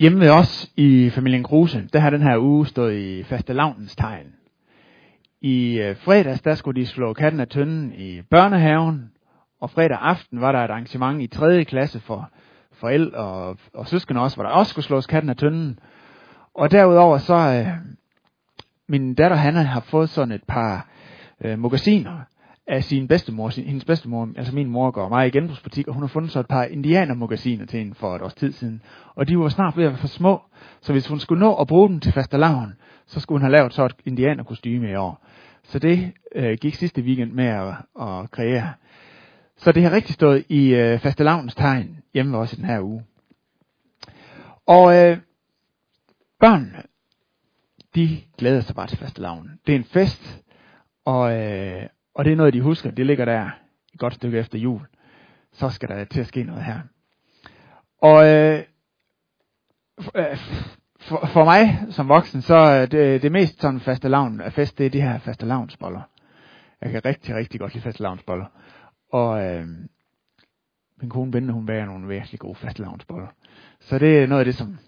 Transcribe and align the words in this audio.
Hjemme 0.00 0.20
ved 0.20 0.30
os 0.30 0.70
i 0.76 1.10
familien 1.10 1.42
Kruse, 1.42 1.88
der 1.92 1.98
har 1.98 2.10
den 2.10 2.22
her 2.22 2.38
uge 2.38 2.66
stået 2.66 2.98
i 2.98 3.22
faste 3.22 3.52
lavnens 3.52 3.96
tegn. 3.96 4.26
I 5.40 5.78
øh, 5.78 5.96
fredags, 5.96 6.42
der 6.42 6.54
skulle 6.54 6.80
de 6.80 6.86
slå 6.86 7.12
katten 7.12 7.40
af 7.40 7.48
tønden 7.48 7.92
i 7.92 8.22
børnehaven, 8.22 9.12
og 9.60 9.70
fredag 9.70 9.98
aften 10.00 10.40
var 10.40 10.52
der 10.52 10.58
et 10.58 10.70
arrangement 10.70 11.22
i 11.22 11.26
3. 11.26 11.64
klasse 11.64 12.00
for 12.00 12.30
forældre 12.72 13.18
og, 13.18 13.58
og 13.74 13.86
søskende 13.86 14.20
også, 14.20 14.36
hvor 14.36 14.44
der 14.44 14.50
også 14.50 14.70
skulle 14.70 14.84
slås 14.84 15.06
katten 15.06 15.30
af 15.30 15.36
tønden. 15.36 15.78
Og 16.54 16.70
derudover 16.70 17.18
så, 17.18 17.34
øh, 17.34 17.66
min 18.88 19.14
datter 19.14 19.36
Hanna 19.36 19.62
har 19.62 19.80
fået 19.80 20.08
sådan 20.08 20.34
et 20.34 20.44
par 20.48 20.88
øh, 21.44 21.58
magasiner 21.58 22.20
af 22.68 22.84
sin 22.84 23.08
bedstemor, 23.08 23.50
sin, 23.50 23.64
hendes 23.64 23.84
bedstemor, 23.84 24.28
altså 24.36 24.54
min 24.54 24.68
mor 24.68 24.90
går 24.90 25.08
meget 25.08 25.28
i 25.28 25.38
genbrugsbutik, 25.38 25.88
og 25.88 25.94
hun 25.94 26.02
har 26.02 26.08
fundet 26.08 26.32
så 26.32 26.40
et 26.40 26.48
par 26.48 26.64
indianermagasiner 26.64 27.66
til 27.66 27.78
hende 27.78 27.94
for 27.94 28.16
et 28.16 28.22
års 28.22 28.34
tid 28.34 28.52
siden. 28.52 28.82
Og 29.14 29.28
de 29.28 29.38
var 29.38 29.48
snart 29.48 29.76
ved 29.76 29.84
at 29.84 29.90
være 29.90 29.98
for 29.98 30.06
små, 30.06 30.42
så 30.80 30.92
hvis 30.92 31.06
hun 31.06 31.20
skulle 31.20 31.40
nå 31.40 31.54
at 31.54 31.66
bruge 31.66 31.88
dem 31.88 32.00
til 32.00 32.12
fastelavn, 32.12 32.74
så 33.06 33.20
skulle 33.20 33.36
hun 33.38 33.42
have 33.42 33.52
lavet 33.52 33.74
så 33.74 33.84
et 33.84 33.94
indianerkostyme 34.06 34.90
i 34.90 34.94
år. 34.94 35.26
Så 35.62 35.78
det 35.78 36.12
øh, 36.34 36.58
gik 36.60 36.74
sidste 36.74 37.02
weekend 37.02 37.32
med 37.32 37.46
at, 37.46 37.74
at 38.00 38.30
kreere. 38.30 38.72
Så 39.56 39.72
det 39.72 39.82
har 39.82 39.90
rigtig 39.90 40.14
stået 40.14 40.44
i 40.48 40.74
øh, 40.74 40.98
fastelavnens 40.98 41.54
tegn 41.54 41.98
hjemme 42.14 42.38
også 42.38 42.56
i 42.56 42.58
den 42.60 42.64
her 42.64 42.80
uge. 42.80 43.04
Og 44.66 44.96
øh, 44.96 45.18
børn, 46.40 46.76
de 47.94 48.18
glæder 48.38 48.60
sig 48.60 48.76
bare 48.76 48.86
til 48.86 48.98
fastelavn. 48.98 49.50
Det 49.66 49.72
er 49.72 49.78
en 49.78 49.84
fest, 49.84 50.42
og, 51.04 51.36
øh, 51.36 51.82
og 52.18 52.24
det 52.24 52.32
er 52.32 52.36
noget, 52.36 52.54
de 52.54 52.60
husker. 52.60 52.90
Det 52.90 53.06
ligger 53.06 53.24
der 53.24 53.50
et 53.94 53.98
godt 53.98 54.14
stykke 54.14 54.38
efter 54.38 54.58
jul. 54.58 54.86
Så 55.52 55.70
skal 55.70 55.88
der 55.88 56.04
til 56.04 56.20
at 56.20 56.26
ske 56.26 56.42
noget 56.42 56.64
her. 56.64 56.80
Og 58.00 58.26
øh, 58.28 58.64
øh 60.16 60.38
for, 61.00 61.26
for 61.26 61.44
mig 61.44 61.86
som 61.90 62.08
voksen, 62.08 62.42
så 62.42 62.86
det, 62.86 63.22
det 63.22 63.32
mest 63.32 63.60
sådan 63.60 63.80
faste 63.80 64.08
lavn 64.08 64.40
af 64.40 64.52
fest, 64.52 64.78
det 64.78 64.86
er 64.86 64.90
de 64.90 65.00
her 65.00 65.18
faste 65.18 65.46
lavnsboller. 65.46 66.02
Jeg 66.80 66.90
kan 66.90 67.04
rigtig, 67.04 67.34
rigtig 67.34 67.60
godt 67.60 67.74
lide 67.74 67.84
faste 67.84 68.02
lavnsboller. 68.02 68.46
Og 69.12 69.44
øh, 69.44 69.66
min 71.00 71.10
kone 71.10 71.30
Bente, 71.30 71.52
hun 71.52 71.66
bager 71.66 71.86
nogle 71.86 72.08
virkelig 72.08 72.40
gode 72.40 72.54
faste 72.54 72.82
lavnsboller. 72.82 73.28
Så 73.80 73.98
det 73.98 74.22
er 74.22 74.26
noget 74.26 74.40
af 74.40 74.44
det, 74.44 74.54
som 74.54 74.78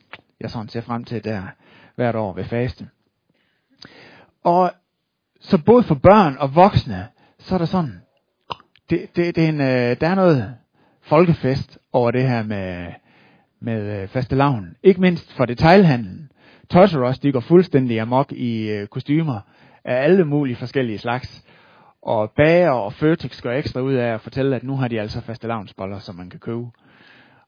jeg 0.40 0.50
sådan 0.50 0.68
ser 0.68 0.80
frem 0.80 1.04
til 1.04 1.24
der 1.24 1.42
hvert 1.94 2.16
år 2.16 2.32
ved 2.32 2.44
faste. 2.44 2.88
Og 4.44 4.72
så 5.40 5.58
både 5.64 5.82
for 5.82 5.94
børn 5.94 6.36
og 6.36 6.54
voksne, 6.54 7.08
så 7.40 7.54
er 7.54 7.58
der 7.58 7.64
sådan, 7.64 8.00
det, 8.90 9.16
det, 9.16 9.36
det 9.36 9.44
er 9.44 9.48
en, 9.48 9.60
øh, 9.60 10.00
der 10.00 10.08
er 10.08 10.14
noget 10.14 10.54
folkefest 11.00 11.78
over 11.92 12.10
det 12.10 12.22
her 12.22 12.42
med, 12.42 12.92
med 13.60 14.02
øh, 14.02 14.08
faste 14.08 14.36
lavn. 14.36 14.76
Ikke 14.82 15.00
mindst 15.00 15.32
for 15.32 15.44
detailhandlen. 15.44 16.30
Toys 16.70 16.94
R 16.94 17.08
Us, 17.08 17.18
de 17.18 17.32
går 17.32 17.40
fuldstændig 17.40 18.00
amok 18.00 18.32
i 18.32 18.70
øh, 18.70 18.86
kostymer 18.86 19.40
af 19.84 20.02
alle 20.04 20.24
mulige 20.24 20.56
forskellige 20.56 20.98
slags. 20.98 21.44
Og 22.02 22.30
Bager 22.36 22.70
og 22.70 22.92
Føtex 22.92 23.42
går 23.42 23.50
ekstra 23.50 23.80
ud 23.80 23.94
af 23.94 24.14
at 24.14 24.20
fortælle, 24.20 24.56
at 24.56 24.62
nu 24.62 24.76
har 24.76 24.88
de 24.88 25.00
altså 25.00 25.20
faste 25.20 25.46
lavnsboller, 25.46 25.98
som 25.98 26.14
man 26.14 26.30
kan 26.30 26.40
købe. 26.40 26.66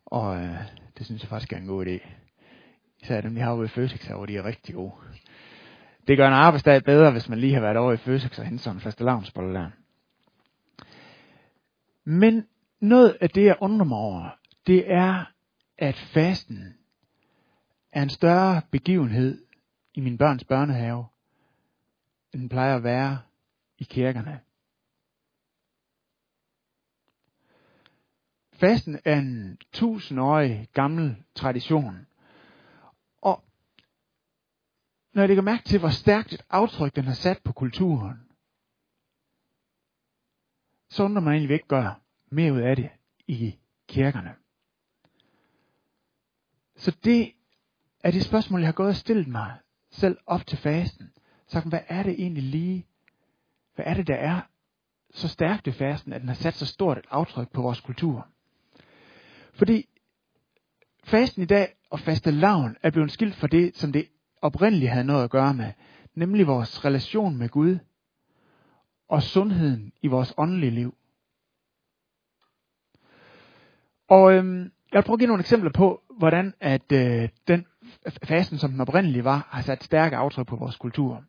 Og 0.06 0.36
øh, 0.36 0.56
det 0.98 1.06
synes 1.06 1.22
jeg 1.22 1.28
faktisk 1.28 1.52
er 1.52 1.56
en 1.56 1.66
god 1.66 1.86
idé. 1.86 2.08
Især 3.02 3.20
dem, 3.20 3.34
de 3.34 3.40
har 3.40 3.54
ude 3.54 3.64
i 3.64 3.68
Føtex 3.68 4.06
hvor 4.06 4.26
de 4.26 4.36
er 4.36 4.44
rigtig 4.44 4.74
gode. 4.74 4.92
Det 6.08 6.18
gør 6.18 6.26
en 6.26 6.32
arbejdsdag 6.32 6.84
bedre, 6.84 7.10
hvis 7.10 7.28
man 7.28 7.38
lige 7.38 7.54
har 7.54 7.60
været 7.60 7.76
over 7.76 7.92
i 7.92 7.96
Føtex 7.96 8.38
og 8.38 8.44
hentet 8.44 8.60
sådan 8.60 8.76
en 8.76 8.80
faste 8.80 9.04
lavnsbolle 9.04 9.54
der. 9.54 9.70
Men 12.04 12.46
noget 12.80 13.16
af 13.20 13.30
det, 13.30 13.44
jeg 13.44 13.56
undrer 13.60 13.86
mig 13.86 13.98
over, 13.98 14.30
det 14.66 14.92
er, 14.92 15.24
at 15.78 15.96
fasten 15.96 16.74
er 17.92 18.02
en 18.02 18.10
større 18.10 18.62
begivenhed 18.70 19.44
i 19.94 20.00
min 20.00 20.18
børns 20.18 20.44
børnehave, 20.44 21.06
end 22.32 22.40
den 22.40 22.48
plejer 22.48 22.76
at 22.76 22.82
være 22.82 23.18
i 23.78 23.84
kirkerne. 23.84 24.40
Fasten 28.52 28.98
er 29.04 29.18
en 29.18 29.58
tusindårig 29.72 30.68
gammel 30.72 31.16
tradition. 31.34 32.06
Og 33.20 33.44
når 35.12 35.22
jeg 35.22 35.28
lægger 35.28 35.42
mærke 35.42 35.62
til, 35.62 35.78
hvor 35.78 35.88
stærkt 35.88 36.32
et 36.32 36.44
aftryk 36.50 36.96
den 36.96 37.04
har 37.04 37.14
sat 37.14 37.38
på 37.44 37.52
kulturen, 37.52 38.31
så 40.92 41.04
undrer 41.04 41.22
man 41.22 41.32
egentlig, 41.32 41.48
vi 41.48 41.54
ikke 41.54 41.68
gør 41.68 42.00
mere 42.30 42.52
ud 42.52 42.60
af 42.60 42.76
det 42.76 42.90
i 43.26 43.58
kirkerne. 43.88 44.34
Så 46.76 46.96
det 47.04 47.32
er 48.04 48.10
det 48.10 48.24
spørgsmål, 48.24 48.60
jeg 48.60 48.66
har 48.66 48.72
gået 48.72 48.88
og 48.88 48.96
stillet 48.96 49.28
mig 49.28 49.58
selv 49.90 50.18
op 50.26 50.46
til 50.46 50.58
fasten. 50.58 51.10
Så 51.46 51.60
hvad 51.60 51.80
er 51.88 52.02
det 52.02 52.12
egentlig 52.12 52.42
lige? 52.42 52.86
Hvad 53.74 53.84
er 53.88 53.94
det, 53.94 54.06
der 54.06 54.14
er 54.14 54.40
så 55.14 55.28
stærkt 55.28 55.66
ved 55.66 55.72
fasten, 55.72 56.12
at 56.12 56.20
den 56.20 56.28
har 56.28 56.36
sat 56.36 56.54
så 56.54 56.66
stort 56.66 56.98
et 56.98 57.06
aftryk 57.10 57.52
på 57.52 57.62
vores 57.62 57.80
kultur? 57.80 58.28
Fordi 59.54 59.88
fasten 61.04 61.42
i 61.42 61.46
dag 61.46 61.74
og 61.90 62.00
faste 62.00 62.30
lavn 62.30 62.76
er 62.82 62.90
blevet 62.90 63.12
skilt 63.12 63.34
fra 63.34 63.46
det, 63.46 63.76
som 63.76 63.92
det 63.92 64.08
oprindeligt 64.42 64.90
havde 64.90 65.04
noget 65.04 65.24
at 65.24 65.30
gøre 65.30 65.54
med, 65.54 65.72
nemlig 66.14 66.46
vores 66.46 66.84
relation 66.84 67.36
med 67.36 67.48
Gud 67.48 67.78
og 69.08 69.22
sundheden 69.22 69.92
i 70.02 70.06
vores 70.06 70.34
åndelige 70.38 70.70
liv. 70.70 70.94
Og 74.08 74.32
øhm, 74.32 74.62
jeg 74.92 74.98
vil 74.98 75.02
prøve 75.02 75.14
at 75.14 75.18
give 75.18 75.26
nogle 75.26 75.40
eksempler 75.40 75.70
på, 75.70 76.02
hvordan 76.18 76.54
at 76.60 76.92
øh, 76.92 77.28
den 77.48 77.66
fasten, 78.24 78.58
som 78.58 78.70
den 78.70 78.80
oprindelige 78.80 79.24
var, 79.24 79.48
har 79.50 79.62
sat 79.62 79.84
stærke 79.84 80.16
aftryk 80.16 80.46
på 80.46 80.56
vores 80.56 80.76
kultur. 80.76 81.24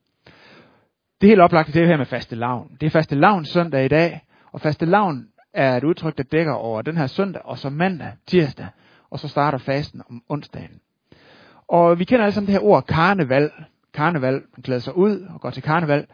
Det 1.21 1.27
er 1.27 1.31
helt 1.31 1.41
oplagt 1.41 1.73
det 1.73 1.87
her 1.87 1.97
med 1.97 2.05
faste 2.05 2.35
lavn. 2.35 2.77
Det 2.81 2.85
er 2.85 2.89
faste 2.89 3.15
lavn 3.15 3.45
søndag 3.45 3.85
i 3.85 3.87
dag, 3.87 4.21
og 4.51 4.61
faste 4.61 4.85
lavn 4.85 5.27
er 5.53 5.77
et 5.77 5.83
udtryk, 5.83 6.17
der 6.17 6.23
dækker 6.23 6.53
over 6.53 6.81
den 6.81 6.97
her 6.97 7.07
søndag, 7.07 7.41
og 7.45 7.57
så 7.57 7.69
mandag, 7.69 8.11
tirsdag, 8.27 8.67
og 9.09 9.19
så 9.19 9.27
starter 9.27 9.57
fasten 9.57 10.01
om 10.09 10.23
onsdagen. 10.29 10.79
Og 11.67 11.99
vi 11.99 12.03
kender 12.03 12.25
alle 12.25 12.33
sammen 12.33 12.47
det 12.47 12.53
her 12.53 12.67
ord 12.67 12.85
karneval. 12.85 13.51
Karneval, 13.93 14.33
man 14.33 14.63
klæder 14.63 14.79
sig 14.79 14.97
ud 14.97 15.27
og 15.33 15.41
går 15.41 15.49
til 15.49 15.63
karneval. 15.63 16.07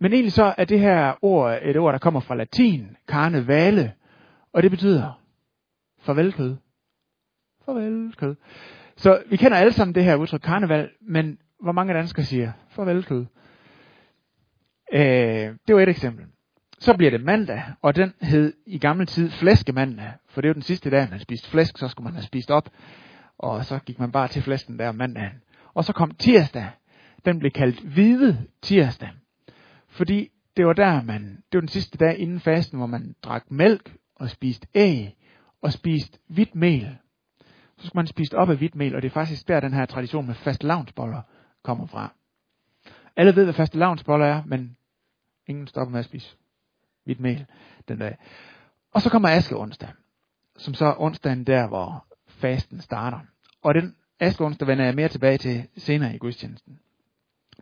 Men 0.00 0.12
egentlig 0.12 0.32
så 0.32 0.54
er 0.58 0.64
det 0.64 0.80
her 0.80 1.14
ord 1.22 1.58
et 1.62 1.76
ord, 1.76 1.92
der 1.92 1.98
kommer 1.98 2.20
fra 2.20 2.34
latin, 2.34 2.96
karnevale, 3.08 3.92
og 4.52 4.62
det 4.62 4.70
betyder 4.70 5.22
farvel 6.00 6.32
kød. 6.32 6.56
Farvel 7.64 8.14
kød. 8.16 8.34
Så 8.96 9.22
vi 9.30 9.36
kender 9.36 9.56
alle 9.56 9.72
sammen 9.72 9.94
det 9.94 10.04
her 10.04 10.16
udtryk 10.16 10.40
karneval, 10.40 10.90
men 11.00 11.38
hvor 11.62 11.72
mange 11.72 11.94
danskere 11.94 12.24
siger 12.24 12.52
farvel 12.68 13.04
kød? 13.04 13.26
Øh, 14.92 15.54
det 15.66 15.74
var 15.74 15.80
et 15.80 15.88
eksempel. 15.88 16.24
Så 16.78 16.96
bliver 16.96 17.10
det 17.10 17.24
mandag, 17.24 17.62
og 17.82 17.96
den 17.96 18.12
hed 18.22 18.52
i 18.66 18.78
gammel 18.78 19.06
tid 19.06 19.30
flæskemandag, 19.30 20.12
for 20.28 20.40
det 20.40 20.48
var 20.48 20.54
den 20.54 20.62
sidste 20.62 20.90
dag, 20.90 21.08
man 21.10 21.20
spiste 21.20 21.50
flæsk, 21.50 21.78
så 21.78 21.88
skulle 21.88 22.04
man 22.04 22.14
have 22.14 22.22
spist 22.22 22.50
op, 22.50 22.68
og 23.38 23.64
så 23.64 23.78
gik 23.78 23.98
man 23.98 24.12
bare 24.12 24.28
til 24.28 24.42
flæsken 24.42 24.78
der 24.78 24.92
mandagen. 24.92 25.42
Og 25.74 25.84
så 25.84 25.92
kom 25.92 26.10
tirsdag, 26.10 26.70
den 27.24 27.38
blev 27.38 27.50
kaldt 27.50 27.80
hvide 27.80 28.46
tirsdag, 28.62 29.10
fordi 29.96 30.28
det 30.56 30.66
var 30.66 30.72
der 30.72 31.02
man, 31.02 31.22
det 31.22 31.58
var 31.58 31.60
den 31.60 31.68
sidste 31.68 31.98
dag 31.98 32.18
inden 32.18 32.40
fasten, 32.40 32.78
hvor 32.78 32.86
man 32.86 33.14
drak 33.22 33.50
mælk 33.50 33.96
og 34.14 34.30
spiste 34.30 34.68
æg 34.74 35.16
og 35.62 35.72
spiste 35.72 36.18
hvidt 36.28 36.54
mel. 36.54 36.96
Så 37.78 37.86
skulle 37.86 37.98
man 37.98 38.06
spise 38.06 38.36
op 38.36 38.50
af 38.50 38.56
hvidt 38.56 38.74
mel, 38.74 38.96
og 38.96 39.02
det 39.02 39.08
er 39.08 39.12
faktisk 39.12 39.48
der, 39.48 39.60
den 39.60 39.72
her 39.72 39.86
tradition 39.86 40.26
med 40.26 40.34
faste 40.34 40.66
lavnsboller 40.66 41.22
kommer 41.62 41.86
fra. 41.86 42.12
Alle 43.16 43.36
ved, 43.36 43.44
hvad 43.44 43.54
faste 43.54 43.78
lavnsboller 43.78 44.26
er, 44.26 44.42
men 44.46 44.76
ingen 45.46 45.66
stopper 45.66 45.92
med 45.92 45.98
at 45.98 46.04
spise 46.04 46.36
hvidt 47.04 47.20
mel 47.20 47.46
den 47.88 47.98
dag. 47.98 48.16
Og 48.92 49.02
så 49.02 49.10
kommer 49.10 49.28
aske 49.28 49.56
onsdag, 49.56 49.88
som 50.56 50.74
så 50.74 50.86
er 50.86 51.00
onsdagen 51.00 51.44
der, 51.44 51.68
hvor 51.68 52.06
fasten 52.28 52.80
starter. 52.80 53.20
Og 53.62 53.74
den 53.74 53.96
aske 54.20 54.44
onsdag 54.44 54.68
vender 54.68 54.84
jeg 54.84 54.94
mere 54.94 55.08
tilbage 55.08 55.38
til 55.38 55.68
senere 55.76 56.14
i 56.14 56.18
gudstjenesten. 56.18 56.80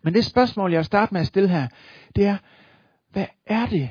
Men 0.05 0.15
det 0.15 0.25
spørgsmål, 0.25 0.71
jeg 0.71 0.79
vil 0.79 0.85
starte 0.85 1.15
med 1.15 1.21
at 1.21 1.27
stille 1.27 1.49
her, 1.49 1.69
det 2.17 2.27
er, 2.27 2.37
hvad 3.11 3.27
er 3.47 3.67
det, 3.67 3.91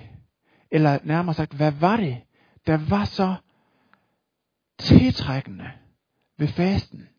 eller 0.71 0.99
nærmere 1.03 1.35
sagt, 1.35 1.53
hvad 1.53 1.71
var 1.71 1.97
det, 1.97 2.21
der 2.67 2.77
var 2.77 3.05
så 3.05 3.35
tiltrækkende 4.79 5.71
ved 6.37 6.47
fasten, 6.47 7.09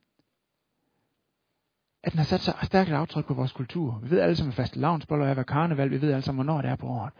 at 2.02 2.12
den 2.12 2.18
har 2.18 2.24
sat 2.24 2.40
så 2.40 2.54
stærkt 2.62 2.90
aftryk 2.90 3.26
på 3.26 3.34
vores 3.34 3.52
kultur. 3.52 3.98
Vi 4.02 4.10
ved 4.10 4.20
alle 4.20 4.36
sammen, 4.36 4.54
hvad 4.54 4.64
faste 4.64 4.80
lavnsboller 4.80 5.26
er, 5.26 5.34
hvad 5.34 5.44
karneval, 5.44 5.90
vi 5.90 6.00
ved 6.00 6.12
alle 6.12 6.22
sammen, 6.22 6.44
hvornår 6.44 6.62
det 6.62 6.70
er 6.70 6.76
på 6.76 6.86
året. 6.86 7.12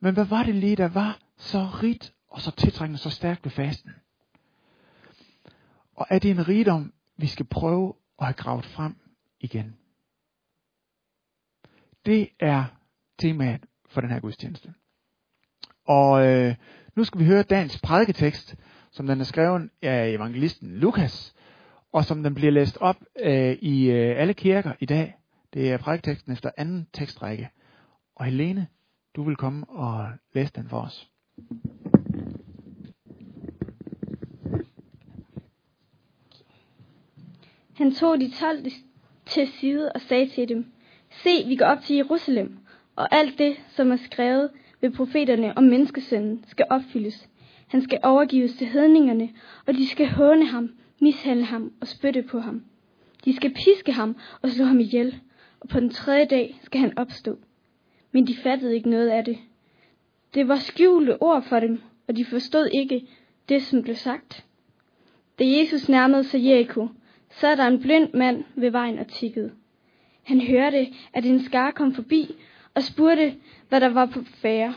Men 0.00 0.14
hvad 0.14 0.24
var 0.24 0.42
det 0.42 0.54
lige, 0.54 0.76
der 0.76 0.88
var 0.88 1.18
så 1.36 1.64
rigt 1.82 2.14
og 2.28 2.40
så 2.40 2.50
tiltrækkende, 2.50 2.98
så 2.98 3.10
stærkt 3.10 3.44
ved 3.44 3.50
fasten? 3.50 3.90
Og 5.96 6.06
er 6.10 6.18
det 6.18 6.30
en 6.30 6.48
rigdom, 6.48 6.92
vi 7.16 7.26
skal 7.26 7.46
prøve 7.46 7.94
at 8.18 8.26
have 8.26 8.34
gravet 8.34 8.66
frem 8.66 8.96
igen? 9.40 9.76
Det 12.08 12.28
er 12.40 12.64
temaet 13.18 13.60
for 13.88 14.00
den 14.00 14.10
her 14.10 14.20
gudstjeneste. 14.20 14.74
Og 15.86 16.26
øh, 16.26 16.54
nu 16.96 17.04
skal 17.04 17.20
vi 17.20 17.24
høre 17.24 17.42
dagens 17.42 17.80
prædiketekst, 17.80 18.56
som 18.90 19.06
den 19.06 19.20
er 19.20 19.24
skrevet 19.24 19.70
af 19.82 20.08
evangelisten 20.08 20.76
Lukas. 20.76 21.34
og 21.92 22.04
som 22.04 22.22
den 22.22 22.34
bliver 22.34 22.52
læst 22.52 22.78
op 22.80 22.96
øh, 23.20 23.52
i 23.52 23.90
øh, 23.90 24.20
alle 24.20 24.34
kirker 24.34 24.72
i 24.80 24.86
dag. 24.86 25.14
Det 25.54 25.72
er 25.72 25.78
prædiketeksten 25.78 26.32
efter 26.32 26.50
anden 26.56 26.88
tekstrække. 26.92 27.50
Og 28.16 28.24
Helene, 28.24 28.66
du 29.16 29.22
vil 29.22 29.36
komme 29.36 29.66
og 29.68 30.10
læse 30.34 30.52
den 30.56 30.68
for 30.68 30.80
os. 30.80 31.10
Han 37.74 37.94
tog 37.94 38.20
de 38.20 38.30
12 38.30 38.64
til 39.26 39.48
side 39.60 39.92
og 39.92 40.00
sagde 40.00 40.28
til 40.28 40.48
dem, 40.48 40.72
Se, 41.22 41.46
vi 41.46 41.56
går 41.56 41.66
op 41.66 41.80
til 41.80 41.96
Jerusalem, 41.96 42.58
og 42.96 43.14
alt 43.14 43.38
det, 43.38 43.56
som 43.68 43.92
er 43.92 43.96
skrevet 43.96 44.50
ved 44.80 44.90
profeterne 44.90 45.58
om 45.58 45.64
menneskesønnen, 45.64 46.44
skal 46.46 46.66
opfyldes. 46.70 47.28
Han 47.68 47.82
skal 47.82 47.98
overgives 48.02 48.54
til 48.54 48.66
hedningerne, 48.66 49.30
og 49.66 49.74
de 49.74 49.88
skal 49.88 50.06
håne 50.06 50.46
ham, 50.46 50.70
mishandle 51.00 51.44
ham 51.44 51.72
og 51.80 51.86
spytte 51.86 52.22
på 52.22 52.40
ham. 52.40 52.64
De 53.24 53.36
skal 53.36 53.54
piske 53.54 53.92
ham 53.92 54.16
og 54.42 54.50
slå 54.50 54.64
ham 54.64 54.80
ihjel, 54.80 55.20
og 55.60 55.68
på 55.68 55.80
den 55.80 55.90
tredje 55.90 56.24
dag 56.24 56.58
skal 56.62 56.80
han 56.80 56.98
opstå. 56.98 57.38
Men 58.12 58.26
de 58.26 58.36
fattede 58.36 58.74
ikke 58.74 58.90
noget 58.90 59.08
af 59.08 59.24
det. 59.24 59.38
Det 60.34 60.48
var 60.48 60.56
skjulte 60.56 61.22
ord 61.22 61.42
for 61.42 61.60
dem, 61.60 61.80
og 62.08 62.16
de 62.16 62.24
forstod 62.24 62.68
ikke 62.74 63.06
det, 63.48 63.62
som 63.62 63.82
blev 63.82 63.94
sagt. 63.94 64.44
Da 65.38 65.44
Jesus 65.46 65.88
nærmede 65.88 66.24
sig 66.24 66.44
Jericho, 66.44 66.88
sad 67.30 67.56
der 67.56 67.66
en 67.66 67.80
blind 67.80 68.12
mand 68.14 68.44
ved 68.54 68.70
vejen 68.70 68.98
og 68.98 69.06
tikkede. 69.06 69.50
Han 70.28 70.40
hørte, 70.40 70.88
at 71.12 71.26
en 71.26 71.44
skar 71.44 71.70
kom 71.70 71.94
forbi 71.94 72.34
og 72.74 72.82
spurgte, 72.82 73.34
hvad 73.68 73.80
der 73.80 73.88
var 73.88 74.06
på 74.06 74.20
færre. 74.24 74.74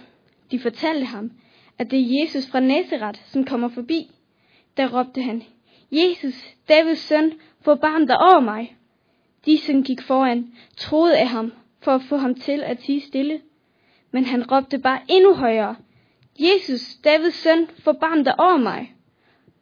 De 0.52 0.60
fortalte 0.60 1.06
ham, 1.06 1.32
at 1.78 1.92
det 1.92 2.00
er 2.00 2.22
Jesus 2.22 2.48
fra 2.52 2.60
Nazareth, 2.60 3.20
som 3.26 3.44
kommer 3.44 3.68
forbi. 3.68 4.12
Der 4.78 5.00
råbte 5.00 5.22
han, 5.22 5.44
Jesus, 5.92 6.34
Davids 6.70 7.00
søn, 7.00 7.34
forbarm 7.62 8.08
dig 8.08 8.18
over 8.18 8.40
mig. 8.40 8.76
De, 9.46 9.58
som 9.58 9.84
gik 9.84 10.02
foran, 10.02 10.52
troede 10.78 11.18
af 11.18 11.28
ham, 11.28 11.52
for 11.82 11.92
at 11.92 12.02
få 12.02 12.18
ham 12.18 12.36
til 12.36 12.64
at 12.64 12.80
tige 12.80 13.02
stille. 13.02 13.42
Men 14.12 14.26
han 14.26 14.52
råbte 14.52 14.80
bare 14.80 15.00
endnu 15.10 15.34
højere, 15.34 15.76
Jesus, 16.40 16.96
Davids 17.04 17.36
søn, 17.36 17.68
forbarm 17.84 18.24
dig 18.24 18.40
over 18.40 18.58
mig. 18.58 18.94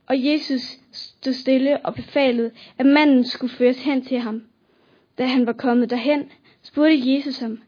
Og 0.08 0.26
Jesus 0.26 0.62
stod 0.92 1.34
stille 1.34 1.86
og 1.86 1.96
befalede, 1.96 2.52
at 2.78 2.86
manden 2.86 3.26
skulle 3.26 3.54
føres 3.54 3.84
hen 3.84 4.06
til 4.06 4.20
ham. 4.20 4.49
Da 5.20 5.26
han 5.26 5.46
var 5.46 5.54
kommet 5.54 5.90
derhen, 5.90 6.32
spurgte 6.62 7.14
Jesus 7.14 7.40
ham, 7.40 7.60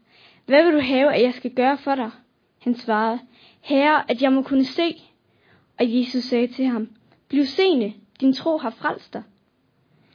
hvad 0.46 0.64
vil 0.64 0.72
du 0.72 0.80
have, 0.80 1.14
at 1.14 1.22
jeg 1.22 1.34
skal 1.34 1.54
gøre 1.54 1.78
for 1.78 1.94
dig? 1.94 2.10
Han 2.58 2.74
svarede, 2.74 3.20
Herre, 3.60 4.10
at 4.10 4.22
jeg 4.22 4.32
må 4.32 4.42
kunne 4.42 4.64
se. 4.64 5.02
Og 5.78 5.98
Jesus 5.98 6.24
sagde 6.24 6.46
til 6.46 6.64
ham, 6.64 6.88
Bliv 7.28 7.46
seende, 7.46 7.92
din 8.20 8.32
tro 8.32 8.58
har 8.58 8.70
frelst 8.70 9.12
dig. 9.12 9.22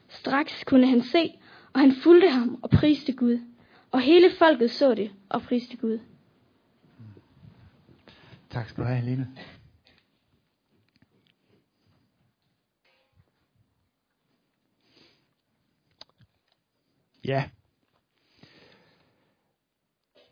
Straks 0.09 0.63
kunne 0.63 0.87
han 0.87 1.01
se, 1.01 1.33
og 1.73 1.79
han 1.79 1.91
fulgte 2.03 2.29
ham 2.29 2.59
og 2.61 2.69
priste 2.69 3.13
Gud. 3.13 3.39
Og 3.91 4.01
hele 4.01 4.29
folket 4.39 4.71
så 4.71 4.95
det 4.95 5.11
og 5.29 5.41
priste 5.41 5.77
Gud. 5.77 5.99
Tak 8.49 8.69
skal 8.69 8.83
du 8.83 8.87
have, 8.87 8.99
Helene. 8.99 9.27
Ja. 17.27 17.43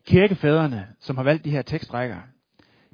Kirkefædrene, 0.06 0.88
som 1.00 1.18
har 1.18 1.24
valgt 1.24 1.46
de 1.46 1.52
her 1.52 1.62
tekstrækker, 1.62 2.22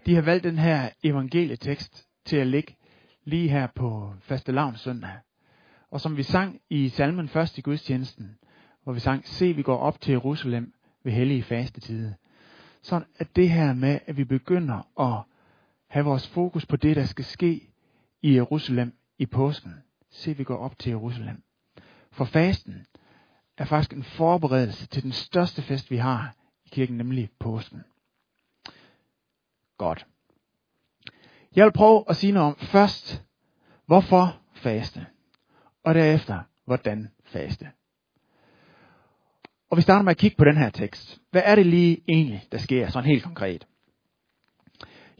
de 0.05 0.15
har 0.15 0.21
valgt 0.21 0.43
den 0.43 0.57
her 0.57 0.89
evangelietekst 1.03 2.07
til 2.25 2.37
at 2.37 2.47
ligge 2.47 2.75
lige 3.23 3.49
her 3.49 3.67
på 3.75 4.13
faste 4.21 4.53
søndag. 4.75 5.11
Og 5.91 6.01
som 6.01 6.17
vi 6.17 6.23
sang 6.23 6.61
i 6.69 6.89
salmen 6.89 7.27
først 7.27 7.57
i 7.57 7.61
gudstjenesten, 7.61 8.37
hvor 8.83 8.93
vi 8.93 8.99
sang, 8.99 9.27
se 9.27 9.53
vi 9.53 9.61
går 9.61 9.77
op 9.77 10.01
til 10.01 10.11
Jerusalem 10.11 10.73
ved 11.03 11.11
hellige 11.11 11.43
fastetide. 11.43 12.15
Så 12.81 13.01
at 13.15 13.35
det 13.35 13.49
her 13.49 13.73
med, 13.73 13.99
at 14.05 14.17
vi 14.17 14.23
begynder 14.23 14.99
at 14.99 15.23
have 15.87 16.05
vores 16.05 16.27
fokus 16.27 16.65
på 16.65 16.75
det, 16.75 16.95
der 16.95 17.03
skal 17.03 17.25
ske 17.25 17.71
i 18.21 18.35
Jerusalem 18.35 18.93
i 19.17 19.25
påsken. 19.25 19.73
Se 20.09 20.37
vi 20.37 20.43
går 20.43 20.57
op 20.57 20.79
til 20.79 20.89
Jerusalem. 20.89 21.43
For 22.11 22.25
fasten 22.25 22.85
er 23.57 23.65
faktisk 23.65 23.93
en 23.93 24.03
forberedelse 24.03 24.87
til 24.87 25.03
den 25.03 25.11
største 25.11 25.61
fest, 25.61 25.91
vi 25.91 25.97
har 25.97 26.35
i 26.65 26.69
kirken, 26.71 26.97
nemlig 26.97 27.29
påsken. 27.39 27.83
Godt. 29.77 30.05
Jeg 31.55 31.65
vil 31.65 31.71
prøve 31.71 32.03
at 32.09 32.15
sige 32.15 32.31
noget 32.31 32.47
om 32.47 32.57
først, 32.57 33.23
hvorfor 33.85 34.37
faste, 34.53 35.05
og 35.83 35.95
derefter, 35.95 36.39
hvordan 36.65 37.11
faste. 37.25 37.71
Og 39.69 39.77
vi 39.77 39.81
starter 39.81 40.03
med 40.03 40.11
at 40.11 40.17
kigge 40.17 40.37
på 40.37 40.45
den 40.45 40.57
her 40.57 40.69
tekst. 40.69 41.21
Hvad 41.31 41.41
er 41.45 41.55
det 41.55 41.65
lige 41.65 42.03
egentlig, 42.07 42.47
der 42.51 42.57
sker 42.57 42.89
sådan 42.89 43.09
helt 43.09 43.23
konkret? 43.23 43.67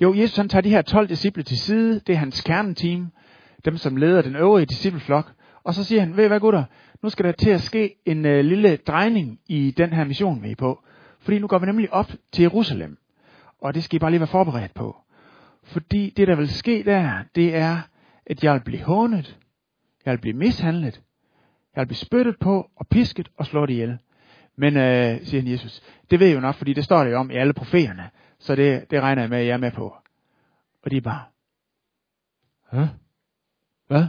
Jo, 0.02 0.14
Jesus 0.14 0.38
han 0.38 0.50
tager 0.50 0.62
de 0.62 0.70
her 0.70 0.82
12 0.82 1.10
disciple 1.10 1.44
til 1.44 1.58
side, 1.58 2.00
det 2.00 2.14
er 2.14 2.20
hans 2.20 2.42
kerneteam, 2.42 3.12
dem 3.66 3.78
som 3.78 3.98
leder 3.98 4.22
den 4.22 4.36
øvrige 4.36 4.66
discipleflok, 4.66 5.34
og 5.64 5.74
så 5.74 5.84
siger 5.84 6.02
han, 6.02 6.18
ved 6.18 6.26
I 6.26 6.28
hvad 6.28 6.40
gutter, 6.40 6.64
nu 7.04 7.10
skal 7.10 7.26
der 7.26 7.32
til 7.32 7.50
at 7.50 7.62
ske 7.62 7.96
en 8.06 8.26
øh, 8.26 8.46
lille 8.46 8.78
drejning 8.78 9.40
i 9.48 9.72
den 9.78 9.94
her 9.94 10.04
mission, 10.04 10.44
vi 10.44 10.52
er 10.52 10.56
på. 10.56 10.84
Fordi 11.20 11.40
nu 11.40 11.48
går 11.48 11.60
vi 11.60 11.66
nemlig 11.66 11.94
op 11.94 12.12
til 12.32 12.42
Jerusalem. 12.42 12.98
Og 13.62 13.74
det 13.74 13.84
skal 13.84 13.96
I 13.96 14.00
bare 14.00 14.12
lige 14.12 14.20
være 14.20 14.28
forberedt 14.28 14.74
på. 14.74 14.98
Fordi 15.64 16.14
det, 16.18 16.28
der 16.28 16.36
vil 16.36 16.50
ske 16.50 16.84
der, 16.84 17.24
det 17.36 17.56
er, 17.56 17.82
at 18.26 18.44
jeg 18.44 18.54
vil 18.54 18.60
blive 18.60 18.84
hånet, 18.84 19.38
jeg 20.06 20.12
vil 20.12 20.22
blive 20.22 20.38
mishandlet, 20.38 21.02
jeg 21.76 21.82
vil 21.82 21.88
blive 21.88 21.98
spyttet 21.98 22.36
på 22.40 22.70
og 22.76 22.88
pisket 22.88 23.30
og 23.38 23.46
slået 23.46 23.70
ihjel. 23.70 23.98
Men, 24.56 24.78
øh, 24.78 25.26
siger 25.26 25.42
han 25.42 25.52
Jesus, 25.52 25.82
det 26.12 26.20
ved 26.20 26.28
jeg 26.28 26.36
jo 26.36 26.42
nok, 26.42 26.56
fordi 26.56 26.74
det 26.74 26.84
står 26.84 27.04
det 27.04 27.12
jo 27.12 27.18
om 27.18 27.32
i 27.32 27.36
alle 27.36 27.54
profeterne. 27.54 28.10
Så 28.40 28.56
det, 28.56 28.92
det 28.92 29.02
regner 29.02 29.22
jeg 29.22 29.30
med, 29.30 29.38
at 29.38 29.46
jeg 29.46 29.54
er 29.54 29.58
med 29.58 29.72
på. 29.72 29.96
Og 30.84 30.92
de 30.92 30.98
er 30.98 31.02
bare, 31.02 31.24
Hæ? 32.72 32.86
Hvad? 33.88 34.06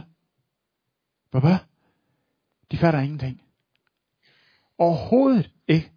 Hvad? 1.39 1.57
De 2.71 2.77
fatter 2.77 2.99
ingenting. 2.99 3.41
Overhovedet 4.77 5.51
ikke. 5.67 5.91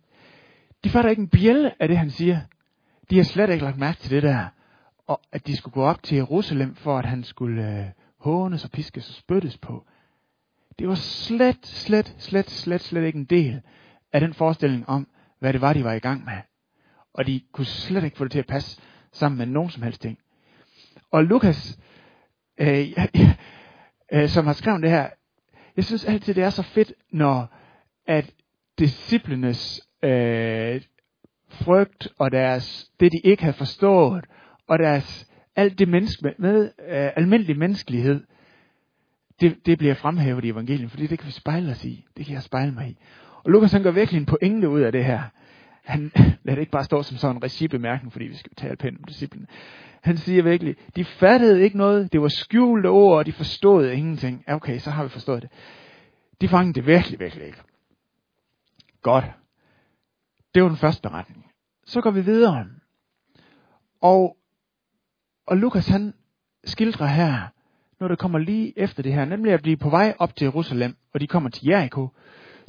De 0.85 0.91
fatter 0.91 1.11
ikke 1.11 1.23
en 1.23 1.29
bjælle 1.29 1.83
af 1.83 1.89
det, 1.89 1.99
han 1.99 2.11
siger. 2.11 2.41
De 3.11 3.17
har 3.17 3.25
slet 3.25 3.51
ikke 3.51 3.65
lagt 3.65 3.79
mærke 3.79 3.99
til 3.99 4.11
det 4.11 4.23
der. 4.23 4.47
Og 5.07 5.21
at 5.33 5.47
de 5.47 5.57
skulle 5.57 5.75
gå 5.75 5.83
op 5.83 6.03
til 6.03 6.17
Jerusalem, 6.17 6.75
for 6.75 6.99
at 6.99 7.05
han 7.05 7.25
skulle 7.25 7.81
øh, 7.81 7.87
hånes 8.19 8.65
og 8.65 8.71
piskes 8.71 9.09
og 9.09 9.15
spyttes 9.15 9.59
på. 9.59 9.87
Det 10.79 10.89
var 10.89 10.95
slet, 10.95 11.67
slet, 11.67 12.17
slet, 12.19 12.51
slet, 12.51 12.81
slet 12.81 13.05
ikke 13.05 13.19
en 13.19 13.25
del 13.25 13.63
af 14.13 14.21
den 14.21 14.35
forestilling 14.35 14.89
om, 14.89 15.09
hvad 15.39 15.53
det 15.53 15.61
var, 15.61 15.73
de 15.73 15.85
var 15.85 15.93
i 15.93 15.99
gang 15.99 16.25
med. 16.25 16.39
Og 17.15 17.27
de 17.27 17.41
kunne 17.53 17.65
slet 17.65 18.05
ikke 18.05 18.17
få 18.17 18.25
det 18.25 18.33
til 18.33 18.39
at 18.39 18.47
passe 18.47 18.81
sammen 19.13 19.39
med 19.39 19.47
nogen 19.47 19.71
som 19.71 19.83
helst 19.83 20.03
ting. 20.03 20.19
Og 21.11 21.25
Lukas, 21.25 21.79
øh, 22.59 22.89
øh, 24.13 24.29
som 24.29 24.47
har 24.47 24.53
skrevet 24.53 24.83
det 24.83 24.91
her, 24.91 25.11
jeg 25.77 25.85
synes 25.85 26.05
altid, 26.05 26.35
det 26.35 26.43
er 26.43 26.51
så 26.51 26.63
fedt, 26.63 26.93
når 27.13 27.57
at 28.07 28.31
disciplenes 28.79 29.81
øh, 30.03 30.83
frygt 31.51 32.09
og 32.19 32.33
deres, 32.33 32.91
det 33.01 33.13
de 33.13 33.19
ikke 33.25 33.43
havde 33.43 33.57
forstået, 33.57 34.25
og 34.69 34.79
deres, 34.79 35.27
alt 35.57 35.79
det 35.79 35.89
menneske, 35.89 36.35
med 36.39 36.65
øh, 36.65 37.11
almindelig 37.17 37.59
menneskelighed, 37.59 38.25
det, 39.41 39.67
det 39.67 39.79
bliver 39.79 39.95
fremhævet 39.95 40.45
i 40.45 40.51
evangeliet, 40.51 40.91
fordi 40.91 41.07
det 41.07 41.19
kan 41.19 41.27
vi 41.27 41.33
spejle 41.33 41.71
os 41.71 41.85
i. 41.85 42.07
Det 42.17 42.27
kan 42.27 42.35
jeg 42.35 42.43
spejle 42.43 42.73
mig 42.73 42.89
i. 42.89 42.99
Og 43.45 43.51
Lukas 43.51 43.73
han 43.73 43.83
gør 43.83 43.91
virkelig 43.91 44.19
en 44.19 44.27
pointe 44.27 44.69
ud 44.69 44.81
af 44.81 44.93
det 44.93 45.05
her. 45.05 45.23
Han 45.87 46.13
lader 46.15 46.55
det 46.55 46.59
ikke 46.59 46.73
bare 46.73 46.85
stå 46.85 47.03
som 47.03 47.17
sådan 47.17 47.37
en 47.37 47.43
regibemærkning, 47.43 48.13
fordi 48.13 48.25
vi 48.25 48.37
skal 48.37 48.53
tale 48.57 48.77
pænt 48.77 48.99
om 48.99 49.05
disciplene. 49.05 49.47
Han 50.03 50.17
siger 50.17 50.43
virkelig, 50.43 50.77
de 50.97 51.05
fattede 51.05 51.63
ikke 51.63 51.77
noget, 51.77 52.13
det 52.13 52.21
var 52.21 52.29
skjulte 52.29 52.87
ord, 52.87 53.19
og 53.19 53.27
de 53.27 53.33
forstod 53.33 53.91
ingenting. 53.91 54.45
Ja, 54.49 54.55
okay, 54.55 54.79
så 54.79 54.91
har 54.91 55.03
vi 55.03 55.09
forstået 55.09 55.43
det. 55.43 55.51
De 56.41 56.49
fangede 56.49 56.75
det 56.75 56.87
virkelig, 56.87 57.21
virkelig 57.21 57.47
ikke. 57.47 57.63
Godt. 59.03 59.25
Det 60.55 60.63
var 60.63 60.69
den 60.69 60.77
første 60.77 61.03
beretning. 61.03 61.47
Så 61.87 62.01
går 62.01 62.11
vi 62.11 62.21
videre. 62.21 62.67
Og, 64.01 64.37
og 65.47 65.57
Lukas 65.57 65.89
han 65.89 66.15
skildrer 66.65 67.07
her, 67.07 67.49
når 68.01 68.09
det 68.09 68.19
kommer 68.19 68.39
lige 68.39 68.79
efter 68.79 69.03
det 69.03 69.13
her, 69.13 69.25
nemlig 69.25 69.53
at 69.53 69.63
blive 69.63 69.77
på 69.77 69.91
vej 69.91 70.15
op 70.19 70.37
til 70.37 70.45
Jerusalem, 70.45 70.97
og 71.15 71.21
de 71.21 71.27
kommer 71.27 71.51
til 71.51 71.67
Jericho. 71.67 72.09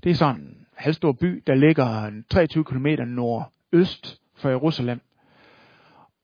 Det 0.03 0.12
er 0.12 0.15
sådan 0.15 0.66
halvstor 0.77 1.12
by, 1.12 1.43
der 1.48 1.55
ligger 1.55 2.12
23 2.29 2.63
km 2.63 2.88
nordøst 3.05 4.22
for 4.36 4.50
Jerusalem. 4.50 5.01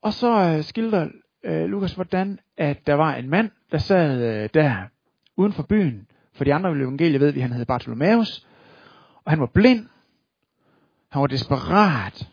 Og 0.01 0.13
så 0.13 0.55
øh, 0.57 0.63
skildrer 0.63 1.09
øh, 1.43 1.65
Lukas, 1.65 1.93
hvordan 1.93 2.39
at 2.57 2.87
der 2.87 2.93
var 2.93 3.15
en 3.15 3.29
mand, 3.29 3.51
der 3.71 3.77
sad 3.77 4.21
øh, 4.21 4.49
der 4.53 4.87
uden 5.35 5.53
for 5.53 5.63
byen. 5.63 6.07
For 6.33 6.43
de 6.43 6.53
andre 6.53 6.71
evangelier 6.71 7.19
ved 7.19 7.31
vi, 7.31 7.39
at 7.39 7.47
han 7.47 7.57
hed 7.57 7.65
Bartholomeus. 7.65 8.47
Og 9.25 9.31
han 9.31 9.39
var 9.39 9.45
blind. 9.53 9.87
Han 11.09 11.21
var 11.21 11.27
desperat. 11.27 12.29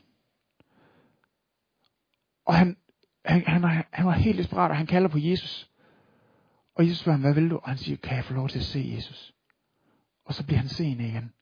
Og 2.47 2.55
han, 2.55 2.77
han, 3.25 3.45
han, 3.47 3.63
var, 3.63 3.87
han 3.91 4.07
var 4.07 4.13
helt 4.13 4.39
desperat, 4.39 4.71
og 4.71 4.77
han 4.77 4.87
kalder 4.87 5.09
på 5.09 5.19
Jesus. 5.19 5.71
Og 6.75 6.85
Jesus 6.85 6.99
spørger 6.99 7.17
ham, 7.17 7.21
hvad 7.21 7.35
vil 7.35 7.51
du? 7.51 7.57
Og 7.57 7.69
han 7.69 7.79
siger, 7.79 7.97
kan 7.97 8.17
jeg 8.17 8.25
få 8.25 8.35
lov 8.35 8.49
til 8.49 8.59
at 8.59 8.65
se 8.65 8.93
Jesus? 8.97 9.35
og 10.31 10.35
så 10.35 10.47
bliver 10.47 10.59
han 10.59 10.69
seende 10.69 11.09
igen. 11.09 11.33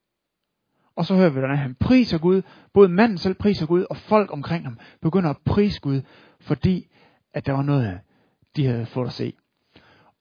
Og 0.99 1.07
så 1.07 1.15
hører 1.15 1.31
vi, 1.31 1.39
hvordan 1.39 1.59
han 1.59 1.75
priser 1.75 2.19
Gud. 2.19 2.43
Både 2.73 2.89
manden 2.89 3.19
selv 3.19 3.35
priser 3.35 3.67
Gud, 3.67 3.87
og 3.91 3.97
folk 3.97 4.33
omkring 4.33 4.65
ham 4.65 4.79
begynder 5.03 5.31
at 5.31 5.37
prise 5.45 5.81
Gud, 5.81 6.03
fordi 6.41 6.89
at 7.35 7.47
der 7.47 7.53
var 7.53 7.63
noget, 7.63 8.01
de 8.57 8.67
havde 8.67 8.87
fået 8.87 9.07
at 9.07 9.13
se. 9.13 9.33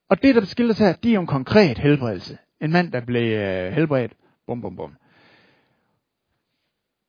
Og 0.09 0.23
det, 0.23 0.35
der 0.35 0.41
beskildes 0.41 0.79
her, 0.79 0.93
det 0.93 1.09
er 1.09 1.13
jo 1.13 1.21
en 1.21 1.27
konkret 1.27 1.77
helbredelse. 1.77 2.37
En 2.61 2.71
mand, 2.71 2.91
der 2.91 3.05
blev 3.05 3.37
øh, 3.37 3.73
helbredt. 3.73 4.13
Bum, 4.47 4.61
bum, 4.61 4.75
bum. 4.75 4.95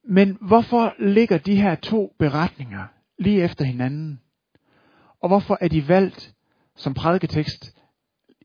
Men 0.05 0.39
hvorfor 0.41 0.95
ligger 0.99 1.39
de 1.39 1.57
her 1.57 1.75
to 1.75 2.15
beretninger 2.19 2.87
lige 3.19 3.43
efter 3.43 3.65
hinanden? 3.65 4.21
Og 5.21 5.29
hvorfor 5.29 5.59
er 5.61 5.69
de 5.69 5.89
valgt 5.89 6.35
som 6.77 6.95
prædiketekst 6.95 7.79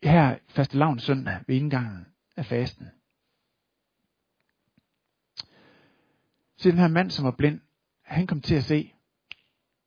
her 0.03 0.35
faste 0.49 0.77
lavn 0.77 0.99
søndag 0.99 1.37
ved 1.47 1.55
indgangen 1.55 2.05
af 2.37 2.45
fasten? 2.45 2.87
Så 6.63 6.69
den 6.69 6.77
her 6.77 6.87
mand, 6.87 7.11
som 7.11 7.25
var 7.25 7.31
blind, 7.31 7.59
han 8.01 8.27
kom 8.27 8.41
til 8.41 8.55
at 8.55 8.63
se 8.63 8.93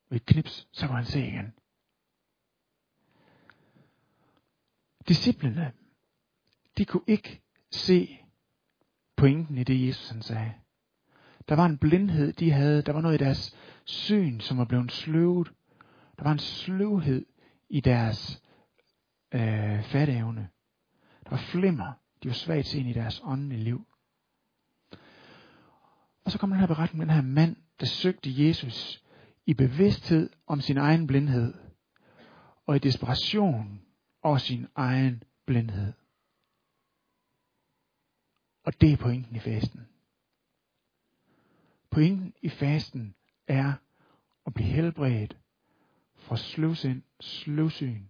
ved 0.08 0.20
et 0.20 0.26
knips, 0.26 0.68
så 0.72 0.86
kunne 0.86 0.96
han 0.96 1.04
se 1.04 1.26
igen. 1.26 1.54
Disciplene, 5.08 5.72
de 6.78 6.84
kunne 6.84 7.02
ikke 7.06 7.42
se 7.70 8.18
pointen 9.16 9.58
i 9.58 9.64
det, 9.64 9.86
Jesus 9.86 10.08
han 10.08 10.22
sagde. 10.22 10.52
Der 11.48 11.54
var 11.54 11.66
en 11.66 11.78
blindhed, 11.78 12.32
de 12.32 12.50
havde. 12.50 12.82
Der 12.82 12.92
var 12.92 13.00
noget 13.00 13.20
i 13.20 13.24
deres 13.24 13.56
syn, 13.84 14.40
som 14.40 14.58
var 14.58 14.64
blevet 14.64 14.92
sløvet. 14.92 15.52
Der 16.18 16.24
var 16.24 16.32
en 16.32 16.38
sløvhed 16.38 17.26
i 17.68 17.80
deres 17.80 18.42
øh, 19.34 19.84
fatteevne. 19.84 20.48
Der 21.24 21.30
var 21.30 21.36
flimmer. 21.36 21.92
De 22.22 22.28
var 22.28 22.34
svagt 22.34 22.74
ind 22.74 22.88
i 22.88 22.92
deres 22.92 23.20
åndelige 23.24 23.64
liv. 23.64 23.86
Og 26.26 26.32
så 26.32 26.38
kommer 26.38 26.56
den 26.56 26.60
her 26.60 26.74
beretning 26.74 26.98
med 26.98 27.06
den 27.06 27.14
her 27.14 27.32
mand, 27.32 27.56
der 27.80 27.86
søgte 27.86 28.46
Jesus 28.46 29.02
i 29.46 29.54
bevidsthed 29.54 30.30
om 30.46 30.60
sin 30.60 30.76
egen 30.76 31.06
blindhed, 31.06 31.54
og 32.66 32.76
i 32.76 32.78
desperation 32.78 33.82
over 34.22 34.38
sin 34.38 34.66
egen 34.74 35.22
blindhed. 35.46 35.92
Og 38.64 38.80
det 38.80 38.92
er 38.92 38.96
pointen 38.96 39.36
i 39.36 39.38
fasten. 39.38 39.88
Pointen 41.90 42.34
i 42.42 42.48
fasten 42.48 43.14
er 43.46 43.72
at 44.46 44.54
blive 44.54 44.68
helbredt 44.68 45.36
fra 46.14 46.36
sløvsind, 46.36 47.02
sløvsyn 47.20 48.02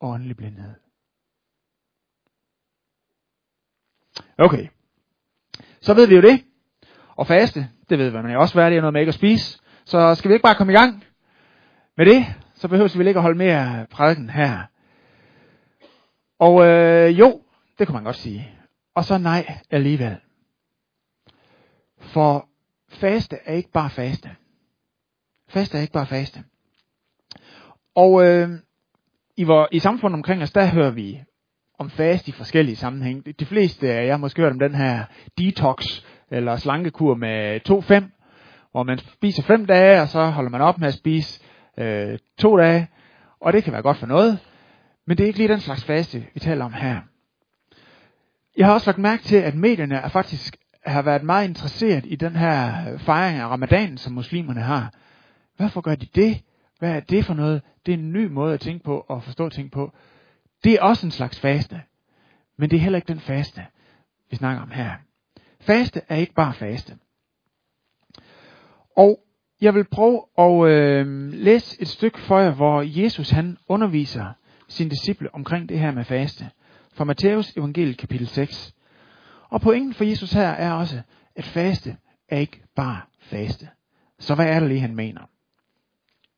og 0.00 0.08
åndelig 0.10 0.36
blindhed. 0.36 0.74
Okay. 4.38 4.68
Så 5.80 5.94
ved 5.94 6.08
vi 6.08 6.14
jo 6.14 6.22
det. 6.22 6.51
Og 7.16 7.26
faste, 7.26 7.68
det 7.90 7.98
ved 7.98 8.10
man 8.10 8.32
jo 8.32 8.40
også, 8.40 8.54
hvad 8.54 8.70
det 8.70 8.76
er 8.76 8.80
noget 8.80 8.92
med 8.92 9.00
ikke 9.00 9.10
at 9.10 9.14
spise. 9.14 9.58
Så 9.84 10.14
skal 10.14 10.28
vi 10.28 10.34
ikke 10.34 10.42
bare 10.42 10.54
komme 10.54 10.72
i 10.72 10.76
gang 10.76 11.04
med 11.96 12.06
det, 12.06 12.26
så 12.54 12.68
behøver 12.68 12.98
vi 12.98 13.08
ikke 13.08 13.18
at 13.18 13.22
holde 13.22 13.38
mere 13.38 13.86
prædiken 13.90 14.30
her. 14.30 14.58
Og 16.38 16.66
øh, 16.66 17.18
jo, 17.18 17.40
det 17.78 17.86
kunne 17.86 17.94
man 17.94 18.04
godt 18.04 18.16
sige. 18.16 18.50
Og 18.94 19.04
så 19.04 19.18
nej 19.18 19.58
alligevel. 19.70 20.16
For 22.00 22.48
faste 22.88 23.36
er 23.44 23.54
ikke 23.54 23.70
bare 23.72 23.90
faste. 23.90 24.30
Faste 25.48 25.78
er 25.78 25.82
ikke 25.82 25.92
bare 25.92 26.06
faste. 26.06 26.44
Og 27.94 28.26
øh, 28.26 28.48
i, 29.36 29.44
vor, 29.44 29.68
i 29.72 29.78
samfundet 29.78 30.16
omkring 30.16 30.42
os, 30.42 30.52
der 30.52 30.66
hører 30.66 30.90
vi 30.90 31.22
om 31.78 31.90
fast 31.90 32.28
i 32.28 32.32
forskellige 32.32 32.76
sammenhænge. 32.76 33.32
De 33.32 33.46
fleste 33.46 33.92
af 33.92 34.04
jer 34.06 34.10
har 34.10 34.18
måske 34.18 34.42
hørt 34.42 34.52
om 34.52 34.58
den 34.58 34.74
her 34.74 35.04
detox, 35.38 36.04
eller 36.32 36.56
slankekur 36.56 37.14
med 37.14 37.60
2-5, 37.68 38.68
hvor 38.70 38.82
man 38.82 38.98
spiser 38.98 39.42
5 39.42 39.66
dage, 39.66 40.02
og 40.02 40.08
så 40.08 40.24
holder 40.24 40.50
man 40.50 40.60
op 40.60 40.78
med 40.78 40.88
at 40.88 40.94
spise 40.94 41.40
øh, 41.78 42.18
2 42.38 42.56
dage. 42.56 42.88
Og 43.40 43.52
det 43.52 43.64
kan 43.64 43.72
være 43.72 43.82
godt 43.82 43.96
for 43.96 44.06
noget, 44.06 44.38
men 45.06 45.18
det 45.18 45.24
er 45.24 45.26
ikke 45.26 45.38
lige 45.38 45.48
den 45.48 45.60
slags 45.60 45.84
faste, 45.84 46.26
vi 46.34 46.40
taler 46.40 46.64
om 46.64 46.72
her. 46.72 47.00
Jeg 48.56 48.66
har 48.66 48.74
også 48.74 48.90
lagt 48.90 48.98
mærke 48.98 49.22
til, 49.22 49.36
at 49.36 49.54
medierne 49.54 49.94
er 49.94 50.08
faktisk 50.08 50.56
har 50.86 51.02
været 51.02 51.22
meget 51.22 51.48
interesseret 51.48 52.04
i 52.06 52.16
den 52.16 52.36
her 52.36 52.92
øh, 52.92 52.98
fejring 52.98 53.38
af 53.38 53.46
ramadan, 53.46 53.96
som 53.96 54.12
muslimerne 54.12 54.60
har. 54.60 54.92
Hvorfor 55.56 55.80
gør 55.80 55.94
de 55.94 56.06
det? 56.14 56.42
Hvad 56.78 56.90
er 56.90 57.00
det 57.00 57.24
for 57.24 57.34
noget? 57.34 57.62
Det 57.86 57.94
er 57.94 57.98
en 57.98 58.12
ny 58.12 58.26
måde 58.26 58.54
at 58.54 58.60
tænke 58.60 58.84
på 58.84 59.04
og 59.08 59.22
forstå 59.22 59.48
ting 59.48 59.70
på. 59.70 59.92
Det 60.64 60.72
er 60.72 60.82
også 60.82 61.06
en 61.06 61.10
slags 61.10 61.40
faste. 61.40 61.82
Men 62.58 62.70
det 62.70 62.76
er 62.76 62.80
heller 62.80 62.96
ikke 62.96 63.12
den 63.12 63.20
faste, 63.20 63.66
vi 64.30 64.36
snakker 64.36 64.62
om 64.62 64.70
her. 64.70 64.92
Faste 65.62 66.02
er 66.08 66.16
ikke 66.16 66.34
bare 66.34 66.54
faste. 66.54 66.98
Og 68.96 69.20
jeg 69.60 69.74
vil 69.74 69.84
prøve 69.84 70.22
at 70.38 70.70
øh, 70.70 71.32
læse 71.32 71.82
et 71.82 71.88
stykke 71.88 72.20
for 72.20 72.38
jer, 72.38 72.50
hvor 72.50 72.82
Jesus 72.82 73.30
han 73.30 73.58
underviser 73.68 74.32
sine 74.68 74.90
disciple 74.90 75.34
omkring 75.34 75.68
det 75.68 75.78
her 75.78 75.90
med 75.90 76.04
faste. 76.04 76.50
Fra 76.94 77.04
Matthæus 77.04 77.56
evangeliet 77.56 77.98
kapitel 77.98 78.26
6. 78.26 78.74
Og 79.48 79.60
pointen 79.60 79.94
for 79.94 80.04
Jesus 80.04 80.32
her 80.32 80.48
er 80.48 80.72
også, 80.72 81.02
at 81.36 81.44
faste 81.44 81.96
er 82.28 82.38
ikke 82.38 82.62
bare 82.76 83.00
faste. 83.20 83.68
Så 84.18 84.34
hvad 84.34 84.46
er 84.46 84.60
det 84.60 84.68
lige, 84.68 84.80
han 84.80 84.96
mener? 84.96 85.20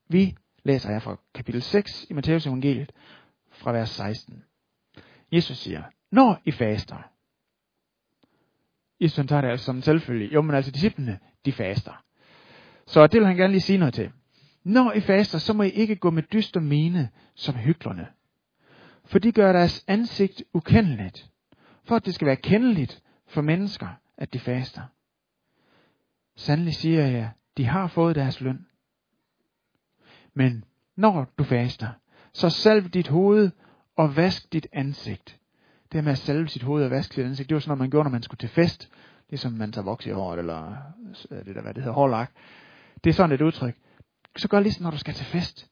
Vi 0.09 0.37
læser 0.63 0.93
her 0.93 0.99
fra 0.99 1.17
kapitel 1.35 1.63
6 1.63 2.07
i 2.11 2.13
Matthæus 2.13 2.47
evangeliet 2.47 2.93
fra 3.53 3.73
vers 3.73 3.91
16. 3.91 4.45
Jesus 5.33 5.59
siger, 5.59 5.83
når 6.11 6.41
I 6.45 6.51
faster. 6.51 7.14
Jesus 9.05 9.17
han 9.17 9.29
tager 9.29 9.41
det 9.41 9.49
altså 9.49 9.65
som 9.65 9.83
selvfølgelig. 9.83 10.35
Jo, 10.35 10.43
men 10.43 10.57
altså 10.57 10.71
disciplene, 10.71 11.19
de 11.45 11.53
faster. 11.53 12.05
Så 12.87 13.07
det 13.07 13.21
vil 13.21 13.27
han 13.27 13.37
gerne 13.37 13.53
lige 13.53 13.61
sige 13.61 13.79
noget 13.79 13.95
til. 13.95 14.11
Når 14.65 14.93
I 14.93 15.01
faster, 15.01 15.39
så 15.39 15.53
må 15.53 15.63
I 15.63 15.69
ikke 15.69 15.97
gå 15.97 16.11
med 16.11 16.23
dyster 16.23 16.61
mine 16.61 17.11
som 17.35 17.55
hyklerne. 17.55 18.07
For 19.05 19.19
de 19.19 19.33
gør 19.33 19.53
deres 19.53 19.85
ansigt 19.89 20.43
ukendeligt. 20.53 21.31
For 21.85 21.97
at 21.97 22.07
det 22.07 22.15
skal 22.15 22.27
være 22.27 22.37
kendeligt 22.37 23.03
for 23.27 23.43
mennesker, 23.43 23.89
at 24.19 24.33
de 24.33 24.39
faster. 24.39 24.83
Sandelig 26.37 26.75
siger 26.75 27.07
jeg, 27.07 27.31
de 27.57 27.65
har 27.65 27.87
fået 27.87 28.17
deres 28.17 28.41
løn. 28.41 28.67
Men 30.35 30.65
når 30.97 31.33
du 31.39 31.45
faster, 31.45 31.89
så 32.33 32.51
salv 32.51 32.89
dit 32.89 33.09
hoved 33.09 33.51
og 33.97 34.17
vask 34.17 34.53
dit 34.53 34.67
ansigt. 34.73 35.39
Det 35.95 36.05
med 36.05 36.13
at 36.13 36.19
salve 36.19 36.49
sit 36.49 36.63
hoved 36.63 36.85
og 36.85 36.91
vaske 36.91 37.15
sit 37.15 37.25
ansigt, 37.25 37.49
det 37.49 37.55
var 37.55 37.61
sådan 37.61 37.71
noget, 37.71 37.79
man 37.79 37.91
gjorde, 37.91 38.05
når 38.05 38.11
man 38.11 38.23
skulle 38.23 38.39
til 38.39 38.49
fest. 38.49 38.91
Ligesom 39.31 39.53
man 39.53 39.73
tager 39.73 39.85
voks 39.85 40.07
i 40.07 40.11
håret, 40.11 40.39
eller 40.39 40.77
øh, 41.31 41.45
det 41.45 41.55
der, 41.55 41.63
hvad 41.63 41.75
det 41.75 41.83
hedder, 41.83 41.95
hårlak. 41.95 42.33
Det 43.05 43.11
er 43.11 43.15
sådan 43.15 43.35
et 43.35 43.41
udtryk. 43.41 43.77
Så 44.37 44.49
gør 44.49 44.61
ligesom, 44.61 44.83
når 44.83 44.91
du 44.91 44.99
skal 44.99 45.15
til 45.15 45.27
fest. 45.27 45.71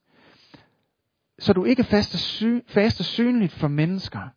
Så 1.39 1.53
du 1.53 1.65
ikke 1.65 1.85
faster, 1.85 2.19
sy- 2.19 2.67
faster 2.69 3.05
synligt 3.05 3.53
for 3.53 3.69
mennesker, 3.69 4.29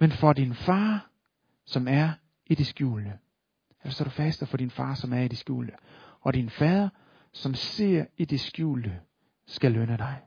men 0.00 0.12
for 0.12 0.32
din 0.32 0.54
far, 0.54 1.10
som 1.66 1.88
er 1.88 2.10
i 2.46 2.54
det 2.54 2.66
skjulte. 2.66 3.18
Eller 3.82 3.92
så 3.92 4.04
du 4.04 4.10
faster 4.10 4.46
for 4.46 4.56
din 4.56 4.70
far, 4.70 4.94
som 4.94 5.12
er 5.12 5.20
i 5.20 5.28
det 5.28 5.38
skjulte. 5.38 5.72
Og 6.20 6.34
din 6.34 6.50
fader, 6.50 6.88
som 7.32 7.54
ser 7.54 8.04
i 8.16 8.24
det 8.24 8.40
skjulte, 8.40 9.00
skal 9.46 9.72
lønne 9.72 9.96
dig. 9.96 10.20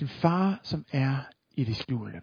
Din 0.00 0.08
far, 0.08 0.60
som 0.62 0.84
er 0.92 1.16
i 1.56 1.64
det 1.64 1.76
skjulte. 1.76 2.20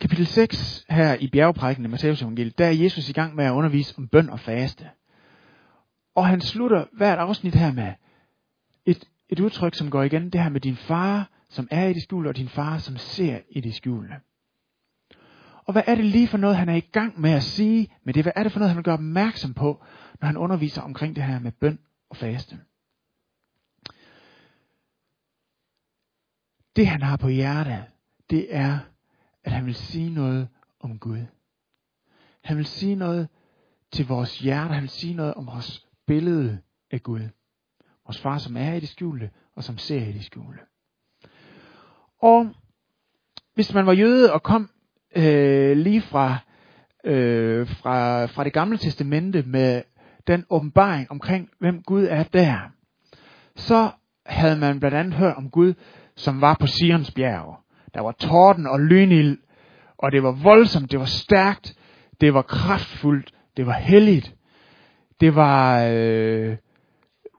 Kapitel 0.00 0.26
6 0.26 0.84
her 0.88 1.14
i 1.14 1.28
bjergprædiken 1.28 1.84
i 1.84 1.88
Matteus 1.88 2.22
evangeliet, 2.22 2.58
der 2.58 2.66
er 2.66 2.70
Jesus 2.70 3.08
i 3.08 3.12
gang 3.12 3.34
med 3.34 3.44
at 3.44 3.52
undervise 3.52 3.94
om 3.98 4.08
bøn 4.08 4.30
og 4.30 4.40
faste. 4.40 4.90
Og 6.14 6.26
han 6.26 6.40
slutter 6.40 6.84
hvert 6.92 7.18
afsnit 7.18 7.54
her 7.54 7.72
med 7.72 7.92
et, 8.86 9.04
et 9.28 9.40
udtryk, 9.40 9.74
som 9.74 9.90
går 9.90 10.02
igen, 10.02 10.30
det 10.30 10.42
her 10.42 10.48
med 10.48 10.60
din 10.60 10.76
far, 10.76 11.30
som 11.48 11.68
er 11.70 11.86
i 11.86 11.92
det 11.92 12.02
skjulte, 12.02 12.28
og 12.28 12.36
din 12.36 12.48
far, 12.48 12.78
som 12.78 12.96
ser 12.96 13.38
i 13.50 13.60
det 13.60 13.74
skjulte. 13.74 14.14
Og 15.64 15.72
hvad 15.72 15.82
er 15.86 15.94
det 15.94 16.04
lige 16.04 16.28
for 16.28 16.38
noget, 16.38 16.56
han 16.56 16.68
er 16.68 16.74
i 16.74 16.88
gang 16.92 17.20
med 17.20 17.30
at 17.30 17.42
sige 17.42 17.88
med 18.04 18.14
det? 18.14 18.24
Hvad 18.24 18.32
er 18.36 18.42
det 18.42 18.52
for 18.52 18.58
noget, 18.58 18.70
han 18.70 18.76
vil 18.76 18.84
gøre 18.84 18.94
opmærksom 18.94 19.54
på, 19.54 19.84
når 20.20 20.26
han 20.26 20.36
underviser 20.36 20.82
omkring 20.82 21.16
det 21.16 21.24
her 21.24 21.38
med 21.38 21.52
bøn 21.52 21.78
og 22.10 22.16
faste? 22.16 22.58
Det 26.78 26.86
han 26.86 27.02
har 27.02 27.16
på 27.16 27.28
hjertet, 27.28 27.84
det 28.30 28.46
er, 28.50 28.78
at 29.44 29.52
han 29.52 29.66
vil 29.66 29.74
sige 29.74 30.14
noget 30.14 30.48
om 30.80 30.98
Gud. 30.98 31.18
Han 32.44 32.56
vil 32.56 32.66
sige 32.66 32.94
noget 32.94 33.28
til 33.92 34.06
vores 34.06 34.38
hjerte, 34.38 34.74
han 34.74 34.82
vil 34.82 34.90
sige 34.90 35.14
noget 35.14 35.34
om 35.34 35.46
vores 35.46 35.86
billede 36.06 36.58
af 36.90 37.02
Gud. 37.02 37.20
Vores 38.06 38.20
far, 38.20 38.38
som 38.38 38.56
er 38.56 38.72
i 38.72 38.80
det 38.80 38.88
skjulte, 38.88 39.30
og 39.56 39.64
som 39.64 39.78
ser 39.78 40.06
i 40.06 40.12
det 40.12 40.24
skjulte. 40.24 40.60
Og 42.22 42.50
hvis 43.54 43.74
man 43.74 43.86
var 43.86 43.92
jøde 43.92 44.32
og 44.32 44.42
kom 44.42 44.70
øh, 45.16 45.76
lige 45.76 46.02
fra, 46.02 46.36
øh, 47.04 47.68
fra, 47.68 48.26
fra 48.26 48.44
det 48.44 48.52
gamle 48.52 48.78
testamente 48.78 49.42
med 49.42 49.82
den 50.26 50.46
åbenbaring 50.50 51.10
omkring, 51.10 51.50
hvem 51.58 51.82
Gud 51.82 52.06
er 52.10 52.22
der, 52.22 52.58
så 53.56 53.90
havde 54.26 54.56
man 54.56 54.80
blandt 54.80 54.96
andet 54.96 55.14
hørt 55.14 55.36
om 55.36 55.50
Gud, 55.50 55.74
som 56.18 56.40
var 56.40 56.56
på 56.60 56.66
Sions 56.66 57.10
bjerg. 57.10 57.60
Der 57.94 58.00
var 58.00 58.12
torden 58.12 58.66
og 58.66 58.80
lynild, 58.80 59.38
og 59.98 60.12
det 60.12 60.22
var 60.22 60.32
voldsomt, 60.32 60.90
det 60.90 60.98
var 60.98 61.04
stærkt, 61.04 61.74
det 62.20 62.34
var 62.34 62.42
kraftfuldt, 62.42 63.34
det 63.56 63.66
var 63.66 63.72
helligt. 63.72 64.34
Det 65.20 65.34
var 65.34 65.84
øh, 65.84 66.56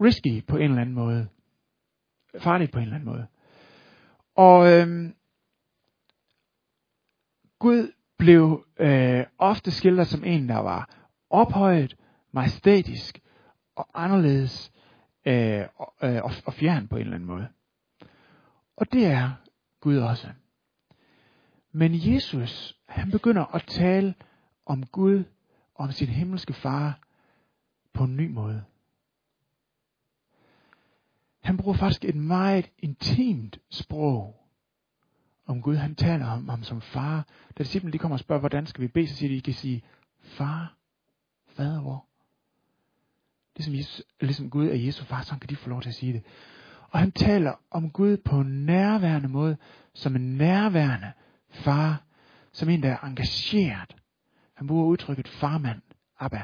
risky 0.02 0.46
på 0.46 0.58
en 0.58 0.64
eller 0.64 0.82
anden 0.82 0.96
måde. 0.96 1.28
Farligt 2.40 2.72
på 2.72 2.78
en 2.78 2.84
eller 2.84 2.96
anden 2.96 3.10
måde. 3.10 3.28
Og 4.36 4.74
øh, 4.74 5.12
Gud 7.60 7.92
blev 8.18 8.66
øh, 8.80 9.26
ofte 9.38 9.72
skildret 9.72 10.08
som 10.08 10.24
en, 10.24 10.50
der 10.50 10.58
var 10.58 10.90
ophøjet, 11.30 11.96
majestætisk 12.32 13.20
og 13.76 13.90
anderledes 13.94 14.72
øh, 15.26 15.66
og, 15.76 15.94
øh, 16.04 16.24
og 16.46 16.54
fjern 16.54 16.88
på 16.88 16.96
en 16.96 17.02
eller 17.02 17.16
anden 17.16 17.28
måde. 17.28 17.48
Og 18.80 18.92
det 18.92 19.06
er 19.06 19.32
Gud 19.80 19.98
også. 19.98 20.28
Men 21.72 21.92
Jesus, 22.14 22.78
han 22.88 23.12
begynder 23.12 23.56
at 23.56 23.66
tale 23.68 24.16
om 24.66 24.86
Gud 24.86 25.24
om 25.76 25.92
sin 25.92 26.08
himmelske 26.08 26.54
far 26.54 27.00
på 27.94 28.04
en 28.04 28.18
ny 28.18 28.30
måde. 28.30 28.64
Han 31.40 31.58
bruger 31.58 31.78
faktisk 31.78 32.06
et 32.06 32.16
meget 32.16 32.70
intimt 32.80 33.60
sprog 33.70 34.36
om 35.46 35.62
Gud. 35.62 35.76
Han 35.76 35.96
taler 35.96 36.26
om 36.26 36.50
ham 36.50 36.64
som 36.64 36.82
far. 36.82 37.28
Da 37.58 37.64
disciplene 37.64 37.94
de 37.94 37.98
kommer 37.98 38.16
og 38.16 38.20
spørger, 38.20 38.40
hvordan 38.40 38.66
skal 38.66 38.82
vi 38.82 38.88
bede, 38.88 39.08
så 39.08 39.16
siger 39.16 39.30
de, 39.30 39.36
I 39.36 39.40
kan 39.40 39.54
sige, 39.54 39.84
far, 40.22 40.76
fader 41.48 41.82
hvor? 41.82 42.06
Ligesom, 43.56 43.76
Jesus, 43.76 44.04
ligesom 44.22 44.50
Gud 44.50 44.68
er 44.68 44.76
Jesu 44.76 45.04
far, 45.04 45.22
så 45.22 45.36
kan 45.42 45.50
de 45.50 45.56
få 45.56 45.70
lov 45.70 45.82
til 45.82 45.90
at 45.90 45.96
sige 45.96 46.14
det. 46.14 46.24
Og 46.92 47.00
han 47.00 47.12
taler 47.12 47.54
om 47.72 47.92
Gud 47.92 48.18
på 48.18 48.40
en 48.40 48.66
nærværende 48.66 49.30
måde, 49.30 49.58
som 49.94 50.16
en 50.16 50.38
nærværende 50.38 51.12
far, 51.50 52.04
som 52.52 52.70
en, 52.70 52.84
der 52.84 52.90
er 52.90 53.04
engageret. 53.04 53.96
Han 54.54 54.68
bruger 54.68 54.86
udtrykket 54.86 55.28
farmand, 55.28 55.82
Abba. 56.20 56.44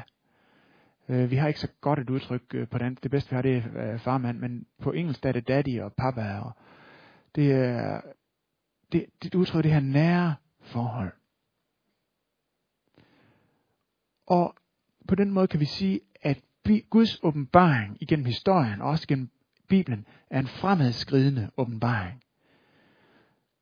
Øh, 1.08 1.30
vi 1.30 1.36
har 1.36 1.48
ikke 1.48 1.60
så 1.60 1.68
godt 1.80 1.98
et 1.98 2.10
udtryk 2.10 2.42
øh, 2.54 2.68
på 2.68 2.78
dansk. 2.78 3.02
Det 3.02 3.10
bedste 3.10 3.30
vi 3.30 3.34
har, 3.34 3.42
det 3.42 3.56
er 3.56 3.92
øh, 3.92 4.00
farmand, 4.00 4.38
men 4.38 4.66
på 4.82 4.92
engelsk 4.92 5.24
er 5.24 5.32
det 5.32 5.48
daddy 5.48 5.80
og 5.80 5.92
papa. 5.92 6.38
Og 6.38 6.52
det 7.34 7.52
er 7.52 8.00
det, 8.92 9.06
det 9.22 9.34
udtrykker 9.34 9.62
det 9.62 9.72
her 9.72 9.92
nære 9.92 10.34
forhold. 10.60 11.12
Og 14.26 14.54
på 15.08 15.14
den 15.14 15.30
måde 15.30 15.48
kan 15.48 15.60
vi 15.60 15.64
sige, 15.64 16.00
at 16.22 16.40
Guds 16.90 17.18
åbenbaring 17.22 17.96
igennem 18.00 18.26
historien, 18.26 18.80
og 18.80 18.88
også 18.88 19.06
gennem 19.08 19.30
Bibelen, 19.68 20.06
er 20.30 20.38
en 20.38 20.46
fremadskridende 20.46 21.50
åbenbaring. 21.56 22.22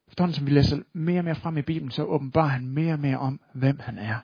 Efterhånden 0.09 0.35
som 0.35 0.47
vi 0.47 0.51
læser 0.51 0.83
mere 0.93 1.21
og 1.21 1.25
mere 1.25 1.35
frem 1.35 1.59
i 1.59 1.63
Bibelen, 1.63 1.91
så 1.91 2.05
åbenbarer 2.05 2.49
han 2.49 2.67
mere 2.67 2.93
og 2.93 3.01
mere 3.01 3.19
om, 3.19 3.41
hvem 3.55 3.79
han 3.79 3.99
er. 3.99 4.19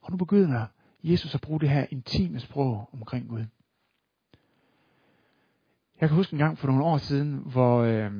Og 0.00 0.10
nu 0.10 0.16
begynder 0.16 0.66
Jesus 1.02 1.34
at 1.34 1.40
bruge 1.40 1.60
det 1.60 1.68
her 1.68 1.86
intime 1.90 2.40
sprog 2.40 2.90
omkring 2.92 3.28
Gud. 3.28 3.44
Jeg 6.00 6.08
kan 6.08 6.16
huske 6.16 6.32
en 6.32 6.38
gang 6.38 6.58
for 6.58 6.66
nogle 6.66 6.84
år 6.84 6.98
siden, 6.98 7.42
hvor, 7.46 7.78
øh, 7.82 8.12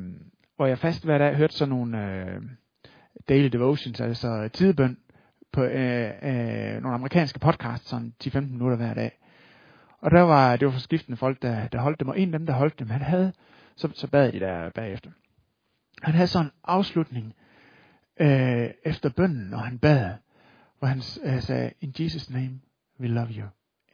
hvor 0.56 0.66
jeg 0.66 0.78
fast 0.78 1.04
hver 1.04 1.18
dag 1.18 1.36
hørte 1.36 1.54
sådan 1.54 1.68
nogle 1.70 2.14
øh, 2.14 2.42
daily 3.28 3.48
devotions, 3.48 4.00
altså 4.00 4.48
tidebøn, 4.52 4.98
på 5.52 5.62
øh, 5.62 6.10
øh, 6.22 6.82
nogle 6.82 6.94
amerikanske 6.94 7.38
podcasts, 7.38 7.88
sådan 7.88 8.14
10-15 8.24 8.40
minutter 8.40 8.76
hver 8.76 8.94
dag. 8.94 9.18
Og 9.98 10.10
der 10.10 10.20
var, 10.20 10.56
det 10.56 10.66
var 10.66 10.72
for 10.72 10.80
skiftende 10.80 11.16
folk, 11.16 11.42
der, 11.42 11.68
der 11.68 11.80
holdt 11.80 12.00
dem, 12.00 12.08
og 12.08 12.20
en 12.20 12.34
af 12.34 12.38
dem, 12.38 12.46
der 12.46 12.52
holdt 12.52 12.78
dem, 12.78 12.90
han 12.90 13.02
havde, 13.02 13.32
så, 13.76 13.90
så 13.94 14.06
bad 14.06 14.32
de 14.32 14.40
der 14.40 14.70
bagefter. 14.70 15.10
Han 16.02 16.14
havde 16.14 16.26
sådan 16.26 16.46
en 16.46 16.52
afslutning 16.64 17.34
øh, 18.20 18.70
efter 18.84 19.08
bønnen, 19.08 19.50
når 19.50 19.58
han 19.58 19.78
bad, 19.78 20.14
hvor 20.78 20.88
han 20.88 21.02
øh, 21.22 21.42
sagde, 21.42 21.72
in 21.80 21.94
Jesus 21.98 22.30
name, 22.30 22.60
we 23.00 23.08
love 23.08 23.28
you. 23.28 23.46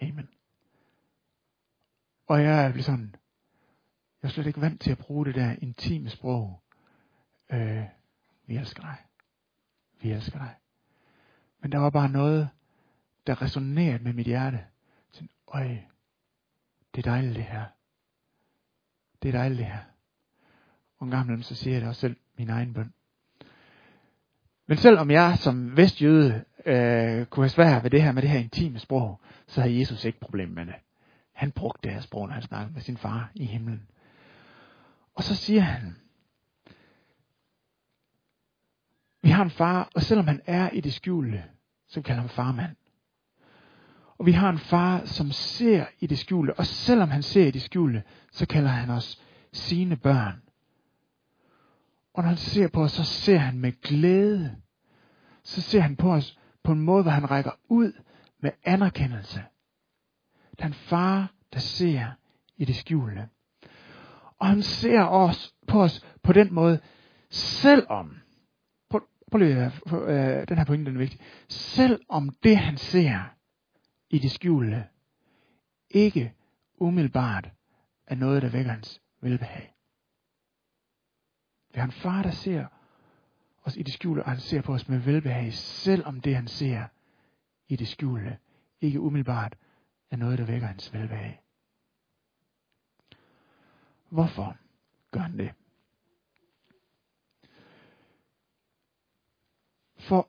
Amen. 0.02 0.28
Og 2.26 2.42
jeg 2.42 2.72
blev 2.72 2.83
sådan, 2.83 3.14
jeg 4.22 4.28
er 4.28 4.33
slet 4.33 4.46
ikke 4.46 4.61
vant 4.61 4.81
til 4.81 4.90
at 4.90 4.98
bruge 4.98 5.26
det 5.26 5.35
der 5.35 5.57
intime 5.59 6.09
sprog. 6.09 6.61
Øh, 7.52 7.85
vi 8.46 8.57
elsker 8.57 8.83
dig. 8.83 8.96
Vi 10.02 10.12
elsker 10.12 10.38
dig. 10.38 10.55
Men 11.61 11.72
der 11.72 11.78
var 11.78 11.90
bare 11.90 12.09
noget, 12.09 12.48
der 13.26 13.42
resonerede 13.42 14.05
med 14.05 14.12
mit 14.12 14.26
hjerte. 14.26 14.64
Sådan, 15.12 15.28
Øj, 15.48 15.76
det 16.94 17.07
er 17.07 17.11
dejligt 17.11 17.37
det 17.37 17.44
her. 17.44 17.64
Det 19.22 19.28
er 19.28 19.33
dejligt 19.33 19.59
det 19.59 19.66
her. 19.66 19.78
Og 20.98 21.04
en 21.04 21.11
gang 21.11 21.24
imellem, 21.24 21.42
så 21.42 21.54
siger 21.54 21.74
jeg 21.74 21.80
det 21.80 21.88
også 21.88 22.00
selv 22.00 22.16
min 22.38 22.50
egen 22.50 22.74
bøn. 22.74 22.92
Men 24.66 24.76
selvom 24.76 25.11
jeg 25.11 25.38
som 25.38 25.76
vestjøde 25.76 26.44
øh, 26.66 27.26
kunne 27.26 27.44
have 27.44 27.48
svært 27.48 27.83
ved 27.83 27.90
det 27.90 28.02
her 28.02 28.12
med 28.12 28.22
det 28.22 28.30
her 28.30 28.38
intime 28.38 28.78
sprog, 28.78 29.20
så 29.46 29.61
havde 29.61 29.78
Jesus 29.78 30.04
ikke 30.04 30.20
problem 30.20 30.48
med 30.48 30.66
det. 30.66 30.74
Han 31.33 31.52
brugte 31.52 31.80
det 31.83 31.94
her 31.94 32.00
sprog, 32.00 32.26
når 32.26 32.35
han 32.35 32.42
snakkede 32.42 32.74
med 32.74 32.83
sin 32.83 32.96
far 32.96 33.30
i 33.35 33.44
himlen. 33.44 33.88
Og 35.14 35.22
så 35.22 35.35
siger 35.35 35.61
han, 35.61 35.96
vi 39.22 39.30
har 39.30 39.42
en 39.42 39.50
far, 39.50 39.90
og 39.94 40.02
selvom 40.02 40.26
han 40.26 40.40
er 40.46 40.70
i 40.70 40.80
det 40.80 40.92
skjulte, 40.92 41.44
så 41.88 42.02
kalder 42.02 42.20
han 42.20 42.30
farmand. 42.30 42.76
Og 44.18 44.27
vi 44.27 44.33
har 44.33 44.50
en 44.50 44.59
far, 44.59 45.05
som 45.05 45.33
ser 45.33 45.87
i 46.00 46.07
det 46.07 46.18
skjulte, 46.18 46.59
og 46.59 46.66
selvom 46.66 47.11
han 47.11 47.22
ser 47.22 47.46
i 47.46 47.50
det 47.50 47.62
skjulte, 47.62 48.03
så 48.33 48.46
kalder 48.46 48.70
han 48.70 48.90
os 48.90 49.22
sine 49.53 49.96
børn. 49.96 50.42
Og 52.14 52.22
når 52.22 52.29
han 52.29 52.38
ser 52.38 52.68
på 52.68 52.83
os, 52.83 52.92
så 52.92 53.05
ser 53.05 53.37
han 53.37 53.59
med 53.59 53.72
glæde. 53.83 54.57
Så 55.42 55.61
ser 55.61 55.81
han 55.81 55.96
på 55.96 56.12
os 56.12 56.38
på 56.62 56.72
en 56.72 56.81
måde, 56.81 57.03
hvor 57.03 57.12
han 57.12 57.31
rækker 57.31 57.50
ud 57.68 57.92
med 58.40 58.50
anerkendelse. 58.64 59.42
Den 60.62 60.74
far, 60.74 61.33
der 61.53 61.59
ser 61.59 62.07
i 62.57 62.64
det 62.64 62.77
skjulte. 62.77 63.29
Og 64.38 64.46
han 64.46 64.62
ser 64.62 65.03
os 65.03 65.55
på 65.66 65.83
os 65.83 66.07
på 66.22 66.33
den 66.33 66.55
måde, 66.55 66.81
selvom, 67.31 68.16
prøv, 68.90 69.03
prøv 69.31 69.38
lige, 69.38 69.72
øh, 69.92 70.48
den 70.48 70.59
her 70.59 70.64
pointe 70.64 70.90
den 70.90 70.96
er 70.96 70.98
vigtig, 70.98 71.20
selvom 71.48 72.29
det 72.42 72.57
han 72.57 72.77
ser 72.77 73.35
i 74.14 74.18
det 74.18 74.31
skjulte, 74.31 74.88
ikke 75.90 76.35
umiddelbart 76.77 77.50
er 78.07 78.14
noget, 78.14 78.42
der 78.42 78.48
vækker 78.48 78.70
hans 78.70 79.03
velbehag. 79.20 79.74
Det 81.68 81.81
er 81.81 81.85
en 81.85 81.92
far, 81.92 82.22
der 82.22 82.31
ser 82.31 82.66
os 83.62 83.77
i 83.77 83.83
det 83.83 83.94
skjulte, 83.94 84.22
og 84.22 84.31
han 84.31 84.40
ser 84.40 84.62
på 84.62 84.74
os 84.74 84.88
med 84.88 84.98
velbehag, 84.98 85.53
selvom 85.55 86.20
det 86.20 86.35
han 86.35 86.48
ser 86.48 86.87
i 87.68 87.77
det 87.77 87.88
skjulte, 87.88 88.38
ikke 88.81 89.00
umiddelbart 89.00 89.57
er 90.11 90.16
noget, 90.16 90.38
der 90.38 90.44
vækker 90.44 90.66
hans 90.66 90.92
velbehag. 90.92 91.42
Hvorfor 94.09 94.57
gør 95.11 95.20
han 95.20 95.38
det? 95.38 95.55
For 99.98 100.29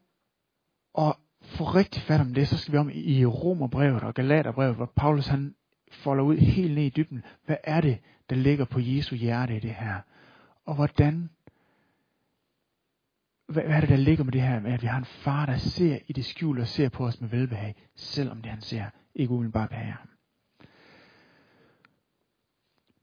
at 0.97 1.24
få 1.55 1.63
rigtig 1.63 2.01
fat 2.01 2.21
om 2.21 2.33
det, 2.33 2.47
så 2.47 2.57
skal 2.57 2.71
vi 2.73 2.77
om 2.77 2.89
i 2.93 3.25
Romerbrevet 3.25 4.03
og 4.03 4.13
Galaterbrevet, 4.13 4.75
hvor 4.75 4.91
Paulus 4.95 5.27
han 5.27 5.55
folder 5.91 6.23
ud 6.23 6.37
helt 6.37 6.75
ned 6.75 6.83
i 6.83 6.89
dybden. 6.89 7.23
Hvad 7.45 7.57
er 7.63 7.81
det, 7.81 7.99
der 8.29 8.35
ligger 8.35 8.65
på 8.65 8.79
Jesu 8.79 9.15
hjerte 9.15 9.55
i 9.55 9.59
det 9.59 9.75
her? 9.75 9.99
Og 10.65 10.75
hvordan 10.75 11.29
hvad, 13.47 13.63
hvad 13.63 13.75
er 13.75 13.79
det, 13.79 13.89
der 13.89 13.95
ligger 13.95 14.23
med 14.23 14.33
det 14.33 14.41
her 14.41 14.59
med, 14.59 14.73
at 14.73 14.81
vi 14.81 14.87
har 14.87 14.97
en 14.97 15.05
far, 15.05 15.45
der 15.45 15.57
ser 15.57 15.99
i 16.07 16.13
det 16.13 16.25
skjulte 16.25 16.61
og 16.61 16.67
ser 16.67 16.89
på 16.89 17.05
os 17.05 17.21
med 17.21 17.29
velbehag, 17.29 17.75
selvom 17.95 18.41
det 18.41 18.51
han 18.51 18.61
ser 18.61 18.85
ikke 19.15 19.33
umiddelbart 19.33 19.69
behager 19.69 19.91
ham. 19.91 20.09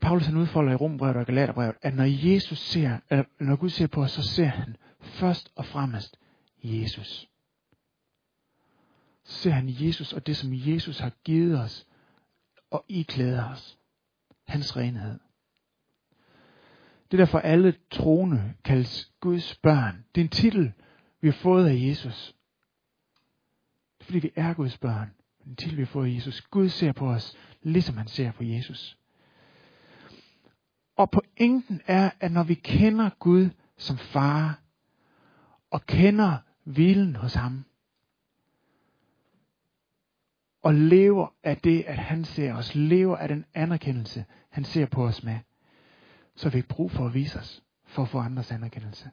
Paulus 0.00 0.26
han 0.26 0.36
udfolder 0.36 0.72
i 0.72 0.76
Rombrevet 0.76 1.16
og 1.16 1.26
Galaterbrevet, 1.26 1.74
at 1.82 1.94
når 1.94 2.04
Jesus 2.04 2.58
ser, 2.58 2.98
eller 3.10 3.24
når 3.40 3.56
Gud 3.56 3.70
ser 3.70 3.86
på 3.86 4.02
os, 4.02 4.10
så 4.10 4.22
ser 4.22 4.46
han 4.46 4.76
først 5.00 5.52
og 5.56 5.66
fremmest 5.66 6.16
Jesus. 6.62 7.31
Ser 9.24 9.50
han 9.50 9.66
Jesus 9.68 10.12
og 10.12 10.26
det, 10.26 10.36
som 10.36 10.50
Jesus 10.52 10.98
har 10.98 11.12
givet 11.24 11.60
os 11.60 11.86
og 12.70 12.84
iklæder 12.88 13.50
os. 13.50 13.78
Hans 14.46 14.76
renhed. 14.76 15.18
Det 17.10 17.20
er 17.20 17.24
derfor 17.24 17.38
alle 17.38 17.74
troende 17.90 18.54
kaldes 18.64 19.12
Guds 19.20 19.54
børn. 19.54 20.04
Det 20.14 20.20
er 20.20 20.24
en 20.24 20.30
titel, 20.30 20.72
vi 21.20 21.28
har 21.28 21.32
fået 21.32 21.68
af 21.68 21.74
Jesus. 21.88 22.34
Det 23.98 24.00
er 24.00 24.04
fordi 24.04 24.18
vi 24.18 24.30
er 24.36 24.54
Guds 24.54 24.78
børn. 24.78 25.14
Det 25.38 25.46
er 25.46 25.50
en 25.50 25.56
titel, 25.56 25.76
vi 25.76 25.82
har 25.82 25.86
fået 25.86 26.06
af 26.06 26.14
Jesus. 26.14 26.40
Gud 26.40 26.68
ser 26.68 26.92
på 26.92 27.10
os, 27.10 27.36
ligesom 27.62 27.96
han 27.96 28.08
ser 28.08 28.32
på 28.32 28.44
Jesus. 28.44 28.98
Og 30.96 31.10
pointen 31.10 31.80
er, 31.86 32.10
at 32.20 32.32
når 32.32 32.42
vi 32.42 32.54
kender 32.54 33.10
Gud 33.18 33.50
som 33.76 33.98
far, 33.98 34.60
og 35.70 35.86
kender 35.86 36.38
hvilen 36.64 37.16
hos 37.16 37.34
ham, 37.34 37.64
og 40.62 40.74
lever 40.74 41.28
af 41.42 41.56
det, 41.56 41.84
at 41.86 41.98
han 41.98 42.24
ser 42.24 42.54
os. 42.54 42.74
Lever 42.74 43.16
af 43.16 43.28
den 43.28 43.44
anerkendelse, 43.54 44.24
han 44.50 44.64
ser 44.64 44.86
på 44.86 45.04
os 45.06 45.22
med. 45.22 45.38
Så 46.36 46.50
vi 46.50 46.58
har 46.58 46.66
brug 46.68 46.90
for 46.90 47.06
at 47.06 47.14
vise 47.14 47.38
os, 47.38 47.62
for 47.84 48.02
at 48.02 48.08
få 48.08 48.18
andres 48.18 48.52
anerkendelse. 48.52 49.10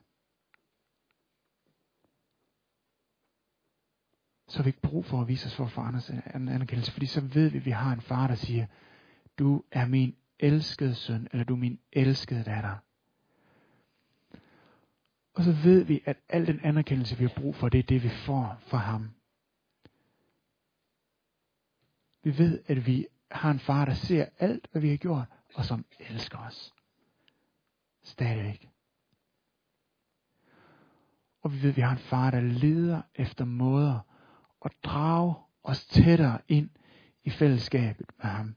så 4.50 4.58
har 4.58 4.62
vi 4.62 4.68
ikke 4.68 4.80
brug 4.80 5.04
for 5.04 5.20
at 5.20 5.28
vise 5.28 5.46
os 5.46 5.54
for 5.54 5.66
for 5.66 5.82
andres 5.82 6.10
anerkendelse, 6.34 6.92
fordi 6.92 7.06
så 7.06 7.20
ved 7.20 7.48
vi, 7.48 7.58
at 7.58 7.64
vi 7.64 7.70
har 7.70 7.92
en 7.92 8.00
far, 8.00 8.26
der 8.26 8.34
siger, 8.34 8.66
du 9.38 9.62
er 9.72 9.86
min 9.86 10.14
elskede 10.38 10.94
søn, 10.94 11.28
eller 11.32 11.44
du 11.44 11.54
er 11.54 11.58
min 11.58 11.78
elskede 11.92 12.44
datter. 12.44 12.76
Og 15.34 15.44
så 15.44 15.52
ved 15.52 15.84
vi, 15.84 16.02
at 16.04 16.16
al 16.28 16.46
den 16.46 16.60
anerkendelse, 16.62 17.18
vi 17.18 17.24
har 17.24 17.32
brug 17.36 17.54
for, 17.54 17.68
det 17.68 17.78
er 17.78 17.82
det, 17.82 18.02
vi 18.02 18.08
får 18.08 18.58
fra 18.66 18.78
ham. 18.78 19.10
Vi 22.22 22.38
ved, 22.38 22.62
at 22.66 22.86
vi 22.86 23.06
har 23.30 23.50
en 23.50 23.58
far, 23.58 23.84
der 23.84 23.94
ser 23.94 24.26
alt, 24.38 24.68
hvad 24.72 24.82
vi 24.82 24.90
har 24.90 24.96
gjort, 24.96 25.26
og 25.54 25.64
som 25.64 25.84
elsker 25.98 26.38
os. 26.38 26.74
Stadigvæk. 28.02 28.68
Og 31.42 31.52
vi 31.52 31.62
ved, 31.62 31.70
at 31.70 31.76
vi 31.76 31.82
har 31.82 31.92
en 31.92 31.98
far, 31.98 32.30
der 32.30 32.40
leder 32.40 33.02
efter 33.14 33.44
måder 33.44 34.00
at 34.64 34.72
drage 34.84 35.34
os 35.62 35.86
tættere 35.86 36.38
ind 36.48 36.70
i 37.24 37.30
fællesskabet 37.30 38.06
med 38.18 38.30
ham. 38.30 38.56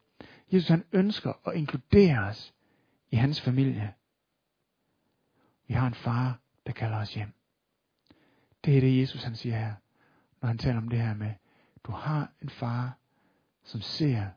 Jesus 0.54 0.70
han 0.70 0.84
ønsker 0.92 1.48
at 1.48 1.56
inkludere 1.56 2.20
os 2.20 2.54
i 3.12 3.16
hans 3.16 3.42
familie. 3.42 3.94
Vi 5.68 5.74
har 5.74 5.88
en 5.88 5.94
far, 5.94 6.40
der 6.66 6.74
kalder 6.74 6.98
os 6.98 7.14
hjem. 7.14 7.34
Det 8.66 8.78
er 8.78 8.82
det, 8.82 9.02
Jesus 9.02 9.24
han 9.24 9.36
siger 9.36 9.58
her, 9.58 9.76
når 10.42 10.48
han 10.48 10.58
taler 10.58 10.78
om 10.78 10.88
det 10.88 11.02
her 11.02 11.14
med, 11.14 11.34
du 11.84 11.92
har 11.92 12.32
en 12.42 12.50
far, 12.50 12.98
som 13.64 13.82
ser 13.82 14.30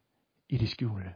i 0.48 0.58
det 0.58 0.68
skjulte. 0.68 1.14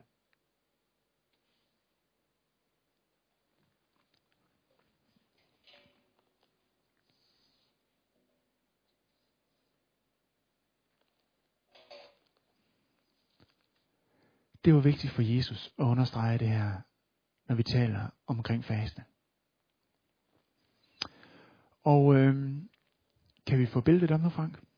Det 14.65 14.75
var 14.75 14.81
vigtigt 14.81 15.13
for 15.13 15.23
Jesus 15.23 15.73
at 15.79 15.85
understrege 15.85 16.39
det 16.39 16.49
her, 16.49 16.81
når 17.49 17.55
vi 17.55 17.63
taler 17.63 18.09
omkring 18.27 18.65
faste. 18.65 19.05
Og 21.83 22.15
øh, 22.15 22.57
kan 23.47 23.59
vi 23.59 23.67
få 23.67 23.81
billedet 23.81 24.11
om 24.11 24.21
nu, 24.21 24.29
Frank? 24.29 24.70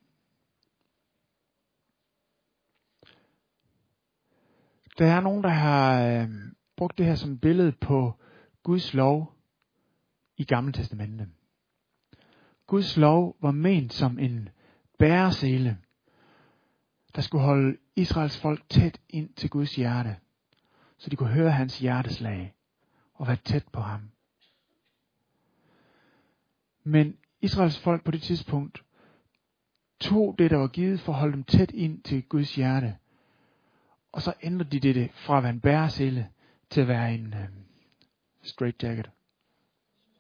Der 4.99 5.07
er 5.07 5.21
nogen, 5.21 5.45
der 5.45 5.51
har 5.51 6.07
øh, 6.07 6.29
brugt 6.77 6.99
det 6.99 7.07
her 7.07 7.15
som 7.15 7.39
billede 7.39 7.73
på 7.73 8.15
Guds 8.63 8.95
lov 8.95 9.35
i 10.37 10.45
Gamle 10.45 10.73
Testamentet. 10.73 11.29
Guds 12.67 12.97
lov 12.97 13.37
var 13.41 13.51
ment 13.51 13.93
som 13.93 14.19
en 14.19 14.49
bæresele, 14.99 15.79
der 17.15 17.23
skulle 17.23 17.45
holde 17.45 17.77
Israels 17.97 18.41
folk 18.41 18.69
tæt 18.69 19.01
ind 19.09 19.35
til 19.35 19.51
Guds 19.51 19.77
hjerte, 19.77 20.17
så 20.99 21.11
de 21.11 21.17
kunne 21.17 21.35
høre 21.35 21.51
hans 21.51 21.79
hjerteslag 21.79 22.55
og 23.15 23.27
være 23.27 23.37
tæt 23.37 23.65
på 23.73 23.81
ham. 23.81 24.11
Men 26.85 27.17
Israels 27.41 27.79
folk 27.79 28.05
på 28.05 28.11
det 28.11 28.23
tidspunkt 28.23 28.83
tog 30.01 30.35
det, 30.39 30.51
der 30.51 30.57
var 30.57 30.69
givet 30.69 31.01
for 31.01 31.13
at 31.13 31.19
holde 31.19 31.33
dem 31.33 31.45
tæt 31.45 31.71
ind 31.71 32.03
til 32.03 32.23
Guds 32.23 32.55
hjerte, 32.55 32.97
og 34.13 34.23
så 34.23 34.35
ændrer 34.43 34.67
de 34.67 34.81
det 34.81 35.11
fra 35.15 35.37
at 35.37 35.43
være 35.43 35.53
en 35.53 35.61
bæresele 35.61 36.29
til 36.71 36.81
at 36.81 36.89
være 36.89 37.15
en 37.15 37.35
øh, 37.35 37.49
straight 38.43 38.83
jacket. 38.83 39.11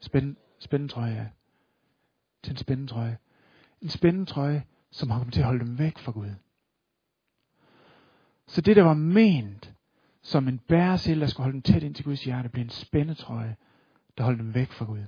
Spænd, 0.01 0.37
spændetrøje, 0.59 1.15
ja. 1.15 1.27
Til 2.43 2.51
en 2.51 2.57
spændetrøje. 2.57 3.19
En 3.81 3.89
spændetrøje, 3.89 4.65
som 4.91 5.11
har 5.11 5.19
kommet 5.19 5.35
til 5.35 5.41
at 5.41 5.47
holde 5.47 5.65
dem 5.65 5.79
væk 5.79 5.99
fra 5.99 6.13
Gud. 6.13 6.31
Så 8.47 8.61
det, 8.61 8.77
der 8.77 8.83
var 8.83 8.95
ment 8.95 9.75
som 10.23 10.49
en 10.49 10.59
bæresel, 10.59 11.21
der 11.21 11.27
skulle 11.27 11.45
holde 11.45 11.55
dem 11.55 11.63
tæt 11.63 11.83
ind 11.83 11.95
til 11.95 12.05
Guds 12.05 12.25
hjerte, 12.25 12.49
blev 12.49 12.65
en 12.65 12.71
spændetrøje, 12.71 13.57
der 14.19 14.25
holdt 14.25 14.39
dem 14.39 14.55
væk 14.55 14.73
fra 14.73 14.85
Gud. 14.85 15.05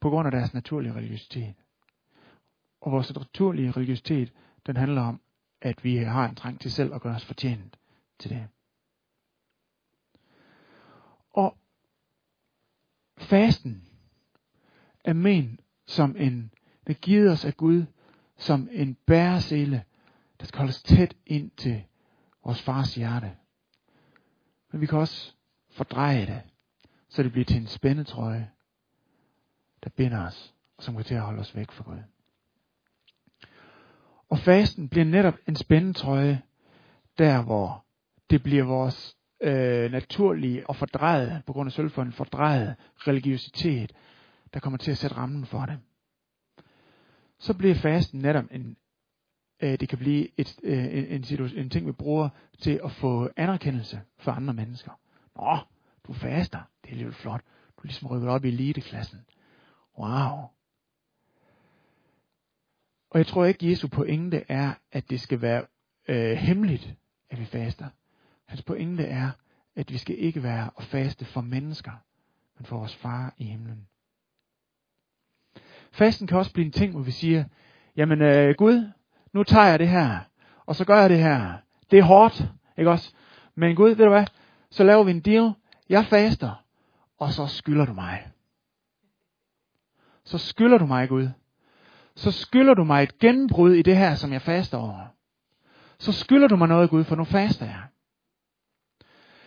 På 0.00 0.10
grund 0.10 0.26
af 0.26 0.32
deres 0.32 0.54
naturlige 0.54 0.92
religiøsitet. 0.92 1.54
Og 2.80 2.92
vores 2.92 3.14
naturlige 3.14 3.70
religiøsitet, 3.70 4.32
den 4.66 4.76
handler 4.76 5.02
om, 5.02 5.20
at 5.62 5.84
vi 5.84 5.96
har 5.96 6.28
en 6.28 6.34
trang 6.34 6.60
til 6.60 6.72
selv 6.72 6.94
at 6.94 7.00
gøre 7.00 7.14
os 7.14 7.24
fortjent 7.24 7.78
til 8.18 8.30
det. 8.30 8.48
Og 11.30 11.56
fasten 13.18 13.88
er 15.04 15.12
men 15.12 15.60
som 15.86 16.16
en, 16.16 16.50
der 16.86 16.92
givet 16.92 17.30
os 17.30 17.44
af 17.44 17.56
Gud, 17.56 17.84
som 18.36 18.68
en 18.72 18.94
bæresele, 18.94 19.84
der 20.40 20.46
skal 20.46 20.58
holdes 20.58 20.82
tæt 20.82 21.16
ind 21.26 21.50
til 21.50 21.84
vores 22.44 22.62
fars 22.62 22.94
hjerte. 22.94 23.36
Men 24.72 24.80
vi 24.80 24.86
kan 24.86 24.98
også 24.98 25.34
fordreje 25.70 26.26
det, 26.26 26.42
så 27.08 27.22
det 27.22 27.32
bliver 27.32 27.44
til 27.44 27.56
en 27.56 27.66
spændetrøje, 27.66 28.50
der 29.84 29.90
binder 29.90 30.26
os, 30.26 30.54
og 30.76 30.82
som 30.82 30.96
kan 30.96 31.04
til 31.04 31.14
at 31.14 31.20
holde 31.20 31.40
os 31.40 31.56
væk 31.56 31.70
fra 31.70 31.84
Gud. 31.84 32.11
Og 34.32 34.38
fasten 34.38 34.88
bliver 34.88 35.04
netop 35.04 35.34
en 35.48 35.56
spændetrøje, 35.56 36.42
der 37.18 37.42
hvor 37.42 37.84
det 38.30 38.42
bliver 38.42 38.64
vores 38.64 39.16
øh, 39.42 39.90
naturlige 39.90 40.66
og 40.66 40.76
fordrejet, 40.76 41.42
på 41.46 41.52
grund 41.52 41.68
af 41.68 41.72
sølvfonden, 41.72 42.12
fordrejet 42.12 42.74
religiøsitet, 42.98 43.92
der 44.54 44.60
kommer 44.60 44.76
til 44.76 44.90
at 44.90 44.98
sætte 44.98 45.16
rammen 45.16 45.46
for 45.46 45.66
det. 45.66 45.78
Så 47.38 47.54
bliver 47.54 47.74
fasten 47.74 48.20
netop 48.20 48.44
en, 48.50 48.76
øh, 49.62 49.80
det 49.80 49.88
kan 49.88 49.98
blive 49.98 50.40
et, 50.40 50.56
øh, 50.62 50.84
en, 50.84 51.24
en, 51.24 51.50
en 51.56 51.70
ting, 51.70 51.86
vi 51.86 51.92
bruger 51.92 52.28
til 52.58 52.80
at 52.84 52.92
få 52.92 53.30
anerkendelse 53.36 54.00
for 54.18 54.32
andre 54.32 54.54
mennesker. 54.54 54.92
Nå, 55.36 55.58
du 56.06 56.12
faster, 56.12 56.60
det 56.84 56.92
er 56.92 56.96
lidt 56.96 57.14
flot. 57.14 57.40
Du 57.76 57.80
er 57.80 57.86
ligesom 57.86 58.08
rykket 58.08 58.28
op 58.28 58.44
i 58.44 58.48
eliteklassen. 58.48 59.20
Wow. 59.98 60.48
Og 63.12 63.18
jeg 63.18 63.26
tror 63.26 63.44
ikke, 63.44 63.70
Jesu 63.70 63.88
pointe 63.88 64.44
er, 64.48 64.72
at 64.92 65.10
det 65.10 65.20
skal 65.20 65.40
være 65.40 65.64
øh, 66.08 66.36
hemmeligt, 66.36 66.94
at 67.30 67.40
vi 67.40 67.44
faster. 67.44 67.86
Hans 68.46 68.62
pointe 68.62 69.04
er, 69.04 69.30
at 69.76 69.92
vi 69.92 69.98
skal 69.98 70.18
ikke 70.18 70.42
være 70.42 70.70
og 70.74 70.82
faste 70.82 71.24
for 71.24 71.40
mennesker, 71.40 71.92
men 72.58 72.66
for 72.66 72.78
vores 72.78 72.96
far 72.96 73.34
i 73.38 73.44
himlen. 73.44 73.86
Fasten 75.90 76.26
kan 76.26 76.38
også 76.38 76.52
blive 76.52 76.66
en 76.66 76.72
ting, 76.72 76.92
hvor 76.92 77.02
vi 77.02 77.10
siger, 77.10 77.44
jamen 77.96 78.22
øh, 78.22 78.54
Gud, 78.58 78.90
nu 79.32 79.42
tager 79.42 79.66
jeg 79.66 79.78
det 79.78 79.88
her, 79.88 80.18
og 80.66 80.76
så 80.76 80.84
gør 80.84 81.00
jeg 81.00 81.10
det 81.10 81.18
her. 81.18 81.56
Det 81.90 81.98
er 81.98 82.02
hårdt, 82.02 82.44
ikke 82.78 82.90
også? 82.90 83.14
Men 83.54 83.76
Gud, 83.76 83.88
ved 83.88 84.04
du 84.04 84.10
hvad? 84.10 84.26
Så 84.70 84.84
laver 84.84 85.04
vi 85.04 85.10
en 85.10 85.20
deal. 85.20 85.52
Jeg 85.88 86.06
faster, 86.06 86.64
og 87.18 87.32
så 87.32 87.46
skylder 87.46 87.86
du 87.86 87.92
mig. 87.92 88.28
Så 90.24 90.38
skylder 90.38 90.78
du 90.78 90.86
mig, 90.86 91.08
Gud 91.08 91.28
så 92.16 92.30
skylder 92.30 92.74
du 92.74 92.84
mig 92.84 93.02
et 93.02 93.18
gennembrud 93.18 93.72
i 93.72 93.82
det 93.82 93.96
her, 93.96 94.14
som 94.14 94.32
jeg 94.32 94.42
faster 94.42 94.78
over. 94.78 95.06
Så 95.98 96.12
skylder 96.12 96.48
du 96.48 96.56
mig 96.56 96.68
noget, 96.68 96.90
Gud, 96.90 97.04
for 97.04 97.16
nu 97.16 97.24
faster 97.24 97.66
jeg. 97.66 97.82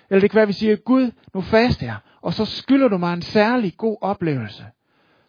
Eller 0.09 0.21
det 0.21 0.31
kan 0.31 0.35
være, 0.35 0.41
at 0.41 0.47
vi 0.47 0.53
siger, 0.53 0.75
Gud, 0.75 1.11
nu 1.33 1.41
faster 1.41 1.85
jeg, 1.85 1.97
og 2.21 2.33
så 2.33 2.45
skylder 2.45 2.87
du 2.87 2.97
mig 2.97 3.13
en 3.13 3.21
særlig 3.21 3.77
god 3.77 3.97
oplevelse. 4.01 4.65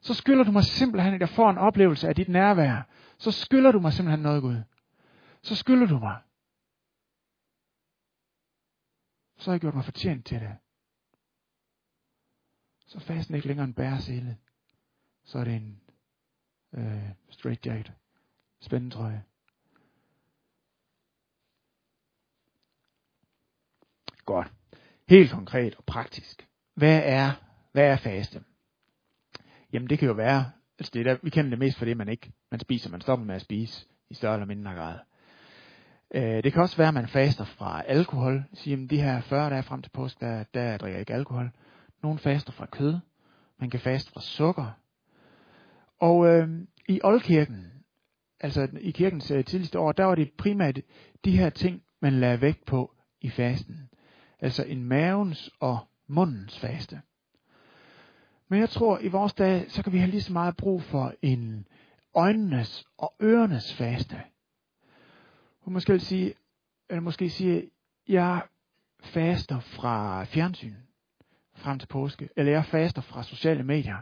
Så 0.01 0.15
skylder 0.15 0.45
du 0.45 0.51
mig 0.51 0.65
simpelthen, 0.65 1.15
at 1.15 1.21
jeg 1.21 1.29
får 1.29 1.51
en 1.51 1.59
oplevelse 1.59 2.09
af 2.09 2.15
dit 2.15 2.29
nærvær. 2.29 2.83
Så 3.19 3.31
skylder 3.31 3.73
du 3.73 3.81
mig 3.81 3.93
simpelthen 3.93 4.23
noget, 4.23 4.43
Gud. 4.43 4.57
Så 5.43 5.57
skylder 5.57 5.87
du 5.87 5.99
mig. 5.99 6.17
Så 9.39 9.51
har 9.51 9.55
jeg 9.55 9.61
gjort 9.61 9.75
mig 9.75 9.85
fortjent 9.85 10.27
til 10.27 10.41
det. 10.41 10.57
Så 12.87 13.01
fasten 13.01 13.35
ikke 13.35 13.47
længere 13.47 13.65
en 13.65 13.75
bæresele. 13.75 14.37
Så 15.25 15.39
er 15.39 15.45
det 15.45 15.55
en 15.55 15.81
øh, 16.77 17.11
straight 17.31 17.67
jacket, 17.67 17.93
spændetrøje. 18.61 19.25
Godt. 24.25 24.53
Helt 25.09 25.31
konkret 25.31 25.75
og 25.75 25.85
praktisk. 25.85 26.49
Hvad 26.75 27.03
er, 27.05 27.33
hvad 27.73 27.85
er 27.85 27.97
faste? 27.97 28.43
Jamen 29.73 29.91
det 29.91 29.99
kan 29.99 30.09
jo 30.09 30.15
være, 30.15 30.51
altså 30.79 30.91
det 30.95 31.07
der, 31.07 31.17
vi 31.23 31.31
kender 31.31 31.51
det 31.51 31.59
mest 31.59 31.79
for 31.79 31.85
det, 31.85 31.97
man 31.97 32.09
ikke, 32.09 32.33
man 32.51 32.61
spiser, 32.61 32.91
man 32.91 33.01
stopper 33.01 33.27
med 33.27 33.35
at 33.35 33.43
spise 33.43 33.87
i 34.11 34.15
større 34.15 34.35
eller 34.35 34.47
mindre 34.47 34.73
grad. 34.73 34.99
Øh, 36.15 36.45
det 36.45 36.53
kan 36.53 36.63
også 36.63 36.77
være, 36.77 36.89
at 36.89 36.95
man 36.95 37.09
faster 37.09 37.45
fra 37.45 37.83
alkohol. 37.87 38.45
Siger, 38.55 38.85
at 38.85 38.91
de 38.91 39.03
her 39.03 39.21
40 39.21 39.51
dage 39.51 39.63
frem 39.63 39.83
til 39.83 39.91
påske, 39.91 40.27
der, 40.27 40.45
der 40.55 40.77
drikker 40.77 40.97
jeg 40.97 41.01
ikke 41.01 41.15
alkohol. 41.15 41.51
Nogle 42.03 42.19
faster 42.19 42.53
fra 42.53 42.67
kød. 42.67 42.99
Man 43.61 43.71
kan 43.71 43.81
faste 43.81 44.13
fra 44.13 44.21
sukker. 44.21 44.71
Og 45.99 46.27
øh, 46.27 46.49
i 46.89 47.01
oldkirken, 47.05 47.73
altså 48.41 48.69
i 48.81 48.91
kirkens 48.91 49.31
øh, 49.31 49.45
tidligste 49.45 49.79
år, 49.79 49.93
der 49.93 50.05
var 50.05 50.15
det 50.15 50.33
primært 50.33 50.81
de 51.25 51.39
her 51.39 51.51
ting, 51.51 51.83
man 52.01 52.13
lagde 52.13 52.41
vægt 52.41 52.65
på 52.65 52.95
i 53.21 53.31
fasten. 53.31 53.89
Altså 54.41 54.65
en 54.65 54.85
mavens 54.85 55.51
og 55.61 55.79
mundens 56.07 56.59
faste. 56.59 57.01
Men 58.49 58.61
jeg 58.61 58.71
tror, 58.71 58.99
i 58.99 59.09
vores 59.09 59.35
dag, 59.35 59.65
så 59.69 59.83
kan 59.83 59.93
vi 59.93 59.99
have 59.99 60.11
lige 60.11 60.23
så 60.23 60.33
meget 60.33 60.57
brug 60.57 60.83
for 60.83 61.15
en 61.23 61.67
øjnenes 62.15 62.85
og 62.99 63.15
ørenes 63.23 63.75
faste 63.75 64.23
Hun 65.61 65.73
måske 65.73 65.99
sige, 65.99 66.35
eller 66.91 67.01
måske 67.01 67.31
sige, 67.31 67.71
jeg 68.09 68.43
faster 69.03 69.61
fra 69.61 70.25
fjernsyn 70.25 70.75
frem 71.55 71.79
til 71.79 71.87
påske, 71.87 72.29
eller 72.37 72.53
jeg 72.53 72.65
faster 72.65 73.03
fra 73.03 73.23
sociale 73.23 73.63
medier, 73.63 73.97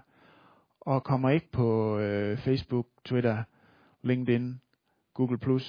og 0.85 1.05
kommer 1.05 1.31
ikke 1.31 1.51
på 1.53 1.99
øh, 1.99 2.38
Facebook, 2.38 2.87
Twitter, 3.05 3.42
LinkedIn, 4.03 4.61
Google+, 5.14 5.61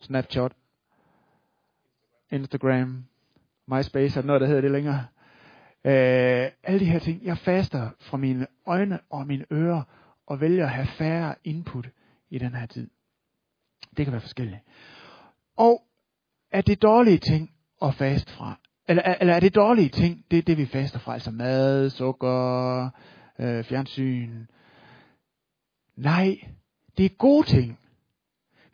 Snapchat, 0.00 0.52
Instagram, 2.30 3.04
MySpace, 3.66 4.20
er 4.20 4.24
noget, 4.24 4.40
der 4.40 4.46
hedder 4.46 4.60
det 4.60 4.70
længere. 4.70 5.06
Øh, 5.84 6.50
alle 6.62 6.80
de 6.80 6.84
her 6.84 6.98
ting. 6.98 7.24
Jeg 7.24 7.38
faster 7.38 7.90
fra 8.00 8.16
mine 8.16 8.46
øjne 8.66 9.00
og 9.10 9.26
mine 9.26 9.44
ører, 9.52 9.82
og 10.26 10.40
vælger 10.40 10.64
at 10.64 10.70
have 10.70 10.86
færre 10.86 11.34
input 11.44 11.88
i 12.30 12.38
den 12.38 12.54
her 12.54 12.66
tid. 12.66 12.90
Det 13.96 14.06
kan 14.06 14.12
være 14.12 14.20
forskelligt. 14.20 14.58
Og 15.56 15.82
er 16.50 16.60
det 16.60 16.82
dårlige 16.82 17.18
ting 17.18 17.50
at 17.82 17.94
faste 17.94 18.32
fra? 18.32 18.58
Eller, 18.88 19.02
eller 19.20 19.34
er 19.34 19.40
det 19.40 19.54
dårlige 19.54 19.88
ting, 19.88 20.24
det 20.30 20.38
er 20.38 20.42
det, 20.42 20.58
vi 20.58 20.66
faster 20.66 20.98
fra? 20.98 21.14
Altså 21.14 21.30
mad, 21.30 21.90
sukker, 21.90 22.90
øh, 23.38 23.64
fjernsyn. 23.64 24.46
Nej, 25.96 26.40
det 26.96 27.04
er 27.04 27.16
gode 27.18 27.46
ting. 27.46 27.78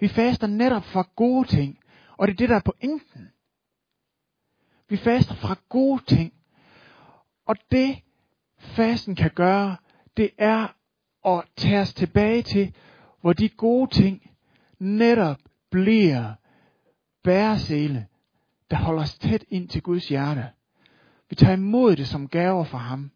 Vi 0.00 0.08
faster 0.08 0.46
netop 0.46 0.84
fra 0.84 1.08
gode 1.16 1.48
ting. 1.48 1.78
Og 2.16 2.28
det 2.28 2.32
er 2.32 2.36
det, 2.36 2.48
der 2.48 2.56
er 2.56 2.60
pointen. 2.60 3.30
Vi 4.88 4.96
faster 4.96 5.34
fra 5.34 5.56
gode 5.68 6.02
ting. 6.06 6.32
Og 7.46 7.56
det 7.70 8.02
fasten 8.58 9.14
kan 9.14 9.30
gøre, 9.34 9.76
det 10.16 10.30
er 10.38 10.76
at 11.26 11.44
tage 11.56 11.80
os 11.80 11.94
tilbage 11.94 12.42
til, 12.42 12.74
hvor 13.20 13.32
de 13.32 13.48
gode 13.48 13.90
ting 13.90 14.30
netop 14.78 15.38
bliver 15.70 16.34
bæresele, 17.22 18.06
der 18.70 18.76
holder 18.76 19.02
os 19.02 19.18
tæt 19.18 19.44
ind 19.48 19.68
til 19.68 19.82
Guds 19.82 20.08
hjerte. 20.08 20.50
Vi 21.28 21.36
tager 21.36 21.52
imod 21.52 21.96
det 21.96 22.08
som 22.08 22.28
gaver 22.28 22.64
fra 22.64 22.78
ham. 22.78 23.10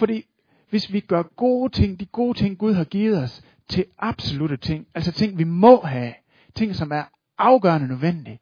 Fordi 0.00 0.26
hvis 0.70 0.92
vi 0.92 1.00
gør 1.00 1.22
gode 1.22 1.72
ting, 1.72 2.00
de 2.00 2.06
gode 2.06 2.38
ting 2.38 2.58
Gud 2.58 2.74
har 2.74 2.84
givet 2.84 3.22
os, 3.22 3.42
til 3.68 3.84
absolute 3.98 4.56
ting, 4.56 4.86
altså 4.94 5.12
ting 5.12 5.38
vi 5.38 5.44
må 5.44 5.80
have, 5.80 6.12
ting 6.54 6.76
som 6.76 6.92
er 6.92 7.02
afgørende 7.38 7.88
nødvendige, 7.88 8.40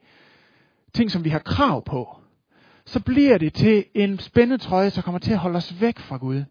ting 0.92 1.10
som 1.10 1.24
vi 1.24 1.30
har 1.30 1.38
krav 1.38 1.84
på, 1.84 2.18
så 2.84 3.00
bliver 3.00 3.38
det 3.38 3.54
til 3.54 3.84
en 3.94 4.18
spændetrøje, 4.18 4.90
som 4.90 5.02
kommer 5.02 5.18
til 5.18 5.32
at 5.32 5.38
holde 5.38 5.56
os 5.56 5.80
væk 5.80 5.98
fra 5.98 6.16
Gud. 6.16 6.44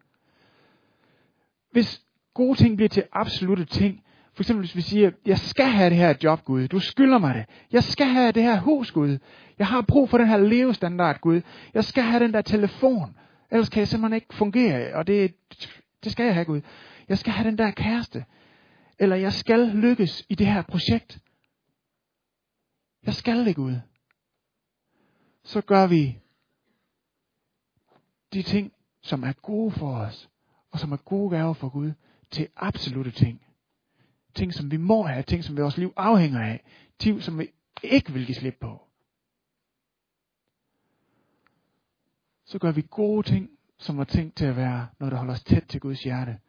Hvis 1.71 2.01
gode 2.33 2.57
ting 2.57 2.75
bliver 2.75 2.89
til 2.89 3.03
absolute 3.11 3.65
ting, 3.65 4.03
for 4.33 4.43
eksempel 4.43 4.65
hvis 4.65 4.75
vi 4.75 4.81
siger, 4.81 5.11
jeg 5.25 5.37
skal 5.37 5.65
have 5.65 5.89
det 5.89 5.97
her 5.97 6.13
job, 6.23 6.45
Gud. 6.45 6.67
Du 6.67 6.79
skylder 6.79 7.17
mig 7.17 7.35
det. 7.35 7.45
Jeg 7.71 7.83
skal 7.83 8.07
have 8.07 8.31
det 8.31 8.43
her 8.43 8.59
hus, 8.59 8.91
Gud. 8.91 9.17
Jeg 9.59 9.67
har 9.67 9.81
brug 9.81 10.09
for 10.09 10.17
den 10.17 10.27
her 10.27 10.37
levestandard, 10.37 11.19
Gud. 11.19 11.41
Jeg 11.73 11.83
skal 11.83 12.03
have 12.03 12.23
den 12.23 12.33
der 12.33 12.41
telefon. 12.41 13.15
Ellers 13.51 13.69
kan 13.69 13.79
jeg 13.79 13.87
simpelthen 13.87 14.15
ikke 14.15 14.33
fungere, 14.33 14.93
og 14.93 15.07
det, 15.07 15.35
det 16.03 16.11
skal 16.11 16.25
jeg 16.25 16.33
have, 16.33 16.45
Gud. 16.45 16.61
Jeg 17.09 17.17
skal 17.17 17.33
have 17.33 17.49
den 17.49 17.57
der 17.57 17.71
kæreste. 17.71 18.25
Eller 18.99 19.15
jeg 19.15 19.33
skal 19.33 19.59
lykkes 19.59 20.25
i 20.29 20.35
det 20.35 20.47
her 20.47 20.61
projekt. 20.61 21.19
Jeg 23.05 23.13
skal 23.13 23.45
det, 23.45 23.55
Gud. 23.55 23.75
Så 25.43 25.61
gør 25.61 25.87
vi 25.87 26.19
de 28.33 28.41
ting, 28.41 28.73
som 29.01 29.23
er 29.23 29.33
gode 29.33 29.71
for 29.71 29.95
os, 29.95 30.29
og 30.71 30.79
som 30.79 30.91
er 30.91 30.97
gode 30.97 31.29
gaver 31.29 31.53
for 31.53 31.69
Gud, 31.69 31.91
til 32.31 32.47
absolute 32.55 33.11
ting. 33.11 33.41
Ting, 34.35 34.53
som 34.53 34.71
vi 34.71 34.77
må 34.77 35.03
have, 35.03 35.23
ting, 35.23 35.43
som 35.43 35.57
vores 35.57 35.77
liv 35.77 35.93
afhænger 35.95 36.41
af, 36.41 36.63
ting, 36.99 37.23
som 37.23 37.39
vi 37.39 37.47
ikke 37.83 38.13
vil 38.13 38.25
give 38.25 38.35
slip 38.35 38.57
på. 38.59 38.86
Så 42.47 42.59
gør 42.59 42.71
vi 42.71 42.87
gode 42.89 43.27
ting, 43.27 43.49
som 43.77 43.97
var 43.97 44.03
tænkt 44.03 44.35
til 44.35 44.45
at 44.45 44.55
være 44.55 44.87
noget, 44.99 45.11
der 45.11 45.17
holder 45.17 45.33
os 45.33 45.43
tæt 45.43 45.63
til 45.69 45.81
Guds 45.81 46.03
hjerte, 46.03 46.39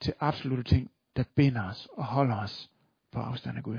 til 0.00 0.14
absolute 0.20 0.62
ting, 0.62 0.90
der 1.16 1.24
binder 1.34 1.68
os 1.70 1.88
og 1.92 2.04
holder 2.04 2.36
os 2.36 2.70
på 3.10 3.20
afstand 3.20 3.58
af 3.58 3.64
Gud. 3.64 3.78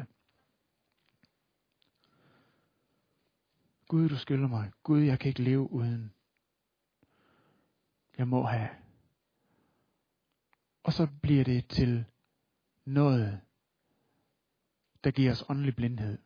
Gud, 3.88 4.10
du 4.10 4.18
skylder 4.18 4.48
mig. 4.48 4.72
Gud, 4.84 5.02
jeg 5.02 5.20
kan 5.20 5.30
ikke 5.30 5.44
leve 5.44 5.72
uden 5.72 6.16
jeg 8.18 8.28
må 8.28 8.44
have. 8.44 8.70
Og 10.84 10.94
så 10.94 11.08
bliver 11.22 11.44
det 11.44 11.68
til 11.68 12.06
noget, 12.86 13.42
der 15.04 15.12
giver 15.12 15.32
os 15.32 15.46
åndelig 15.50 15.76
blindhed. 15.76 16.18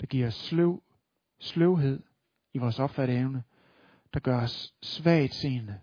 Der 0.00 0.06
giver 0.06 0.26
os 0.26 0.34
sløv, 0.34 0.82
sløvhed 1.38 2.02
i 2.54 2.58
vores 2.58 2.78
opfatteevne, 2.78 3.44
der 4.14 4.20
gør 4.20 4.42
os 4.42 4.74
svagt 4.82 5.34
seende, 5.34 5.80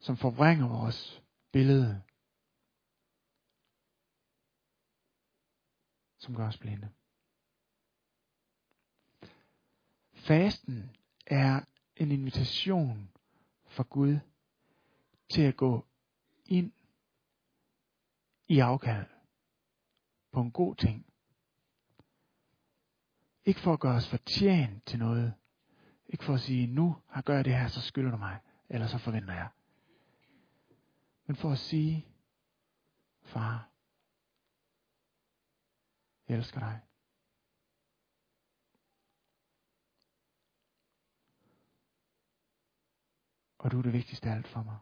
som 0.00 0.16
forvrænger 0.16 0.68
vores 0.68 1.22
billede, 1.52 2.02
som 6.18 6.36
gør 6.36 6.46
os 6.46 6.58
blinde. 6.58 6.90
Fasten 10.12 10.96
er 11.26 11.60
en 11.96 12.10
invitation 12.10 13.10
fra 13.66 13.84
Gud 13.90 14.18
til 15.32 15.42
at 15.42 15.56
gå 15.56 15.86
ind 16.44 16.72
i 18.48 18.58
afkald 18.58 19.06
på 20.32 20.40
en 20.40 20.50
god 20.50 20.76
ting. 20.76 21.06
Ikke 23.44 23.60
for 23.60 23.72
at 23.72 23.80
gøre 23.80 23.96
os 23.96 24.08
fortjent 24.08 24.86
til 24.86 24.98
noget. 24.98 25.34
Ikke 26.12 26.24
for 26.24 26.34
at 26.34 26.40
sige, 26.40 26.66
nu 26.66 26.96
har 27.08 27.22
gør 27.22 27.34
jeg 27.34 27.44
det 27.44 27.56
her, 27.56 27.68
så 27.68 27.80
skylder 27.80 28.10
du 28.10 28.16
mig, 28.16 28.40
eller 28.68 28.86
så 28.86 28.98
forventer 28.98 29.34
jeg. 29.34 29.48
Men 31.26 31.36
for 31.36 31.52
at 31.52 31.58
sige, 31.58 32.06
far, 33.22 33.68
jeg 36.28 36.36
elsker 36.36 36.60
dig. 36.60 36.80
Og 43.58 43.70
du 43.70 43.78
er 43.78 43.82
det 43.82 43.92
vigtigste 43.92 44.28
af 44.28 44.34
alt 44.34 44.48
for 44.48 44.62
mig. 44.62 44.78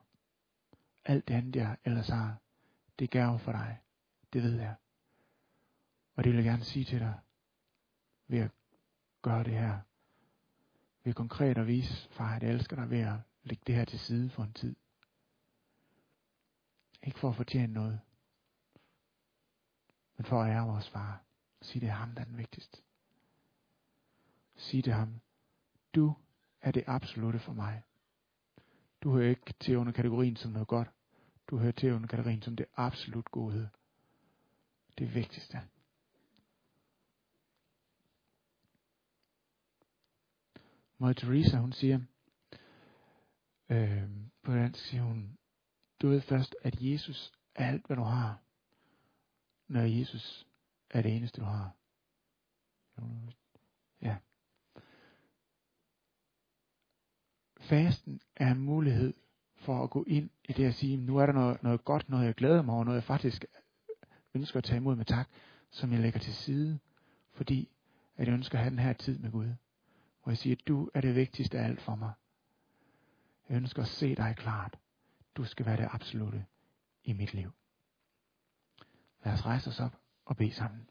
Alt 1.05 1.29
det 1.29 1.35
andet, 1.35 1.57
jeg 1.57 1.77
ellers 1.85 2.09
har, 2.09 2.37
det 2.99 3.05
er 3.05 3.09
gave 3.09 3.39
for 3.39 3.53
dig. 3.53 3.81
Det 4.33 4.43
ved 4.43 4.61
jeg. 4.61 4.75
Og 6.15 6.25
det 6.25 6.33
vil 6.33 6.37
jeg 6.37 6.45
gerne 6.45 6.65
sige 6.65 6.85
til 6.85 7.01
dig, 7.01 7.21
ved 8.29 8.39
at 8.39 8.51
gøre 9.23 9.45
det 9.45 9.53
her. 9.53 9.90
Ved 11.05 11.15
konkret 11.15 11.59
at 11.59 11.67
vise, 11.67 12.09
far, 12.11 12.37
at 12.37 12.43
jeg 12.43 12.51
elsker 12.51 12.77
dig 12.77 12.91
ved 12.91 13.01
at 13.01 13.17
lægge 13.43 13.63
det 13.67 13.75
her 13.75 13.85
til 13.85 13.99
side 13.99 14.31
for 14.31 14.43
en 14.43 14.53
tid. 14.53 14.77
Ikke 17.03 17.19
for 17.19 17.29
at 17.29 17.37
fortjene 17.37 17.73
noget, 17.73 18.01
men 20.17 20.25
for 20.25 20.43
at 20.43 20.51
ære 20.51 20.67
vores 20.67 20.89
far. 20.89 21.23
Sig 21.63 21.81
det 21.81 21.89
er 21.89 21.93
ham, 21.93 22.15
der 22.15 22.21
er 22.21 22.25
den 22.25 22.39
vigtigste. 22.39 22.79
Sig 24.57 24.85
det 24.85 24.95
ham, 24.95 25.21
du 25.95 26.15
er 26.61 26.71
det 26.71 26.85
absolute 26.87 27.39
for 27.39 27.53
mig. 27.53 27.83
Du 29.03 29.13
hører 29.13 29.29
ikke 29.29 29.55
til 29.61 29.77
under 29.77 29.93
kategorien 29.93 30.37
som 30.37 30.51
noget 30.51 30.69
godt. 30.69 30.89
Du 31.51 31.59
hører 31.59 31.73
til 31.73 31.93
under 31.93 32.09
kategorien 32.09 32.43
som 32.43 32.57
det 32.57 32.67
absolut 32.77 33.31
godhed. 33.31 33.67
Det 34.99 35.15
vigtigste. 35.15 35.61
Mother 41.01 41.15
Teresa, 41.15 41.57
hun 41.57 41.73
siger, 41.73 42.01
øh, 43.69 44.11
på 44.43 44.53
dansk 44.53 44.87
siger 44.87 45.03
hun, 45.03 45.39
du 46.03 46.09
ved 46.09 46.21
først, 46.21 46.57
at 46.63 46.77
Jesus 46.81 47.33
er 47.55 47.69
alt, 47.69 47.87
hvad 47.87 47.97
du 47.97 48.03
har, 48.03 48.39
når 49.69 49.81
Jesus 49.81 50.47
er 50.91 51.03
det 51.03 51.17
eneste, 51.17 51.41
du 51.41 51.47
har. 51.47 51.77
Ja. 54.03 54.17
fasten 57.61 58.21
er 58.37 58.53
en 58.53 58.61
mulighed 58.61 59.15
for 59.57 59.85
at 59.85 59.91
gå 59.91 60.05
ind 60.07 60.31
i 60.45 60.53
det 60.53 60.65
at 60.65 60.75
sige, 60.75 60.97
nu 60.97 61.17
er 61.17 61.27
der 61.27 61.33
noget, 61.33 61.63
noget 61.63 61.85
godt, 61.85 62.09
noget 62.09 62.27
jeg 62.27 62.35
glæder 62.35 62.63
mig 62.63 62.75
over, 62.75 62.85
noget 62.85 62.97
jeg 62.97 63.05
faktisk 63.05 63.45
ønsker 64.35 64.59
at 64.59 64.65
tage 64.65 64.77
imod 64.77 64.97
med 64.97 65.05
tak, 65.05 65.29
som 65.71 65.93
jeg 65.93 66.01
lægger 66.01 66.21
til 66.21 66.35
side, 66.35 66.79
fordi 67.33 67.69
at 68.17 68.27
jeg 68.27 68.35
ønsker 68.35 68.59
at 68.59 68.65
have 68.65 68.71
den 68.71 68.79
her 68.79 68.93
tid 68.93 69.19
med 69.19 69.31
Gud. 69.31 69.55
Hvor 70.23 70.31
jeg 70.31 70.39
siger, 70.39 70.57
du 70.69 70.91
er 70.95 71.01
det 71.01 71.15
vigtigste 71.15 71.59
af 71.59 71.65
alt 71.65 71.81
for 71.81 71.95
mig. 71.95 72.13
Jeg 73.49 73.57
ønsker 73.57 73.83
at 73.83 73.89
se 73.89 74.15
dig 74.15 74.35
klart. 74.37 74.79
Du 75.37 75.45
skal 75.45 75.67
være 75.67 75.77
det 75.77 75.89
absolute 75.91 76.47
i 77.05 77.13
mit 77.13 77.35
liv. 77.35 77.51
Lad 79.25 79.33
os 79.33 79.47
rejse 79.47 79.71
os 79.71 79.81
op 79.81 79.97
og 80.25 80.37
bede 80.37 80.55
sammen. 80.55 80.89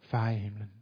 Far 0.00 0.30
i 0.30 0.36
himlen. 0.36 0.79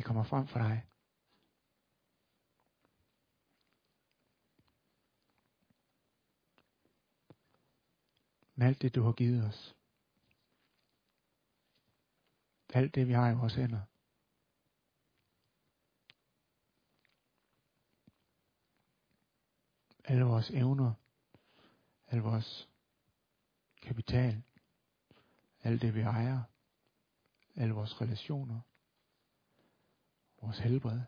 Vi 0.00 0.04
kommer 0.04 0.24
frem 0.24 0.46
for 0.46 0.58
dig. 0.58 0.86
Med 8.54 8.66
alt 8.66 8.82
det, 8.82 8.94
du 8.94 9.02
har 9.02 9.12
givet 9.12 9.44
os. 9.48 9.76
Alt 12.68 12.94
det, 12.94 13.08
vi 13.08 13.12
har 13.12 13.30
i 13.30 13.34
vores 13.34 13.54
hænder. 13.54 13.80
Alle 20.04 20.24
vores 20.24 20.50
evner. 20.50 20.94
Al 22.06 22.18
vores 22.18 22.68
kapital. 23.82 24.42
Alt 25.62 25.82
det, 25.82 25.94
vi 25.94 26.00
ejer. 26.00 26.42
Alle 27.56 27.74
vores 27.74 28.00
relationer. 28.00 28.60
Vores 30.40 30.58
helbred. 30.58 31.00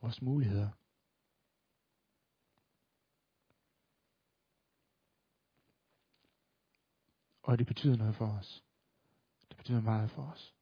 Vores 0.00 0.22
muligheder. 0.22 0.70
Og 7.42 7.58
det 7.58 7.66
betyder 7.66 7.96
noget 7.96 8.16
for 8.16 8.26
os. 8.26 8.64
Det 9.48 9.56
betyder 9.56 9.80
meget 9.80 10.10
for 10.10 10.22
os. 10.22 10.54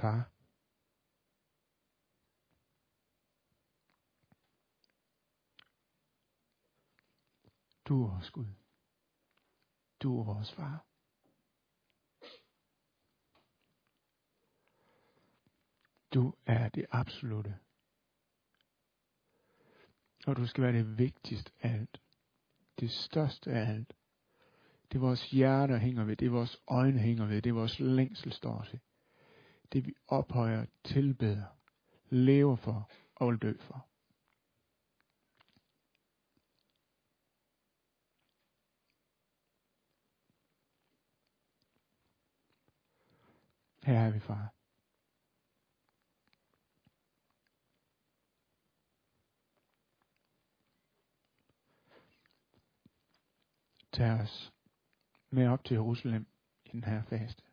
Far, 0.00 0.30
du 7.88 8.04
er 8.04 8.08
vores 8.08 8.30
Gud. 8.30 8.46
Du 10.02 10.20
er 10.20 10.24
vores 10.24 10.52
far. 10.52 10.84
Du 16.14 16.34
er 16.46 16.68
det 16.68 16.86
absolute. 16.90 17.58
Og 20.26 20.36
du 20.36 20.46
skal 20.46 20.64
være 20.64 20.72
det 20.72 20.98
vigtigste 20.98 21.52
af 21.60 21.72
alt. 21.72 22.00
Det 22.80 22.90
største 22.90 23.50
af 23.50 23.70
alt. 23.70 23.96
Det 24.92 25.00
vores 25.00 25.30
hjerter 25.30 25.76
hænger 25.76 26.04
ved. 26.04 26.16
Det 26.16 26.32
vores 26.32 26.62
øjne 26.68 26.98
hænger 26.98 27.26
ved. 27.26 27.42
Det 27.42 27.54
vores 27.54 27.80
længsel 27.80 28.32
står 28.32 28.62
til 28.62 28.80
det 29.72 29.86
vi 29.86 29.94
ophøjer, 30.08 30.66
tilbeder, 30.84 31.44
lever 32.10 32.56
for 32.56 32.90
og 33.14 33.28
vil 33.28 33.38
dø 33.38 33.52
for. 33.60 33.88
Her 43.88 43.98
er 43.98 44.10
vi, 44.10 44.20
far. 44.20 44.54
Tag 53.92 54.20
os 54.20 54.52
med 55.30 55.48
op 55.48 55.64
til 55.64 55.74
Jerusalem 55.74 56.26
i 56.64 56.68
den 56.68 56.84
her 56.84 57.02
faste. 57.02 57.47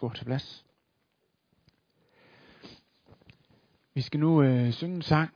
Gå 0.00 0.12
til 0.14 0.24
plads. 0.24 0.66
Vi 3.94 4.00
skal 4.00 4.20
nu 4.20 4.42
øh, 4.42 4.72
synge 4.72 4.96
en 4.96 5.02
sang, 5.02 5.30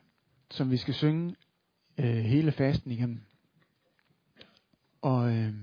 som 0.50 0.70
vi 0.70 0.77
skal 0.77 0.94
synge 0.94 1.37
øh, 1.98 2.07
hele 2.07 2.53
fasten 2.53 2.90
igennem. 2.90 3.20
Og 5.03 5.29
øh, 5.29 5.55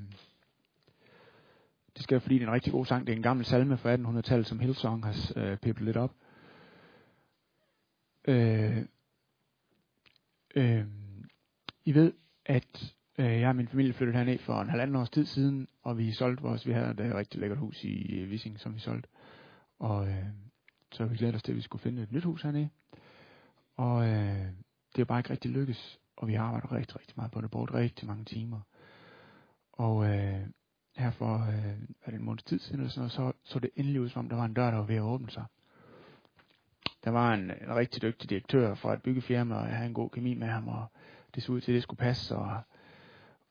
det 1.96 2.04
skal 2.04 2.22
fordi 2.22 2.36
det 2.36 2.44
er 2.44 2.48
en 2.48 2.54
rigtig 2.54 2.72
god 2.72 2.86
sang. 2.86 3.08
Det 3.08 3.14
er 3.14 3.18
en 3.18 3.24
gammel 3.24 3.46
salme 3.46 3.78
fra 3.78 3.96
1800-tallet, 3.96 4.48
som 4.48 4.60
Hillsong 4.60 5.06
har 5.06 5.32
øh, 5.36 5.58
pippet 5.58 5.86
lidt 5.86 5.98
op. 5.98 6.16
Øh, 8.28 8.86
øh, 10.56 10.86
I 11.86 11.94
ved, 11.94 12.14
at 12.46 12.96
Øh, 13.18 13.40
jeg 13.40 13.50
og 13.50 13.56
min 13.56 13.68
familie 13.68 13.94
flyttede 13.94 14.18
herned 14.18 14.38
for 14.38 14.62
en 14.62 14.70
halvanden 14.70 14.96
års 14.96 15.10
tid 15.10 15.26
siden, 15.26 15.68
og 15.84 15.98
vi 15.98 16.12
solgte 16.12 16.44
vores, 16.44 16.68
vi 16.68 16.72
havde 16.72 16.92
et 16.92 17.00
øh, 17.00 17.16
rigtig 17.16 17.40
lækkert 17.40 17.60
hus 17.60 17.84
i 17.84 18.20
øh, 18.20 18.30
Vissing, 18.30 18.60
som 18.60 18.76
vi 18.76 18.80
solgte. 18.80 19.10
Og 19.80 20.08
øh, 20.08 20.26
så 20.92 21.06
vi 21.06 21.18
glæder 21.18 21.36
os 21.36 21.44
til, 21.44 21.52
at 21.52 21.56
vi 21.56 21.62
skulle 21.62 21.82
finde 21.82 22.04
et 22.04 22.12
nyt 22.12 22.24
hus 22.24 22.42
hernede. 22.42 22.70
Og 23.78 24.08
øh, 24.08 24.46
det 24.96 25.02
er 25.02 25.06
bare 25.06 25.20
ikke 25.20 25.30
rigtig 25.30 25.52
lykkes, 25.52 26.00
og 26.18 26.28
vi 26.28 26.34
har 26.34 26.46
arbejdet 26.46 26.72
rigtig, 26.72 27.00
rigtig 27.00 27.14
meget 27.16 27.32
på 27.32 27.42
det, 27.42 27.52
brugt 27.52 27.74
rigtig 27.74 28.08
mange 28.08 28.26
timer. 28.26 28.60
Og 29.72 30.06
øh, 30.06 30.42
her 30.96 31.12
for 31.12 31.36
øh, 31.36 31.76
er 32.06 32.12
det 32.12 32.20
en 32.20 32.26
måneds 32.26 32.44
tid 32.44 32.60
siden, 32.60 32.80
eller 32.80 32.90
sådan 32.90 33.00
noget, 33.00 33.12
så, 33.12 33.52
så 33.52 33.60
det 33.60 33.70
endelig 33.76 34.02
ud, 34.02 34.10
som 34.10 34.20
om 34.20 34.30
der 34.30 34.36
var 34.36 34.46
en 34.46 34.54
dør, 34.54 34.72
der 34.72 34.78
var 34.78 34.86
ved 34.86 34.96
at 34.96 35.02
åbne 35.02 35.30
sig. 35.30 35.46
Der 37.04 37.12
var 37.12 37.34
en, 37.34 37.44
en 37.44 37.76
rigtig 37.76 38.02
dygtig 38.02 38.30
direktør 38.30 38.74
fra 38.74 38.94
et 38.94 39.02
byggefirma, 39.02 39.56
og 39.56 39.68
jeg 39.68 39.76
havde 39.76 39.88
en 39.88 39.94
god 39.94 40.10
kemi 40.10 40.34
med 40.34 40.48
ham, 40.48 40.68
og 40.68 40.86
det 41.36 41.44
så 41.44 41.52
ud 41.52 41.62
til, 41.62 41.72
at 41.72 41.76
det 41.76 41.84
skulle 41.84 41.98
passe, 41.98 42.36
og 42.36 42.62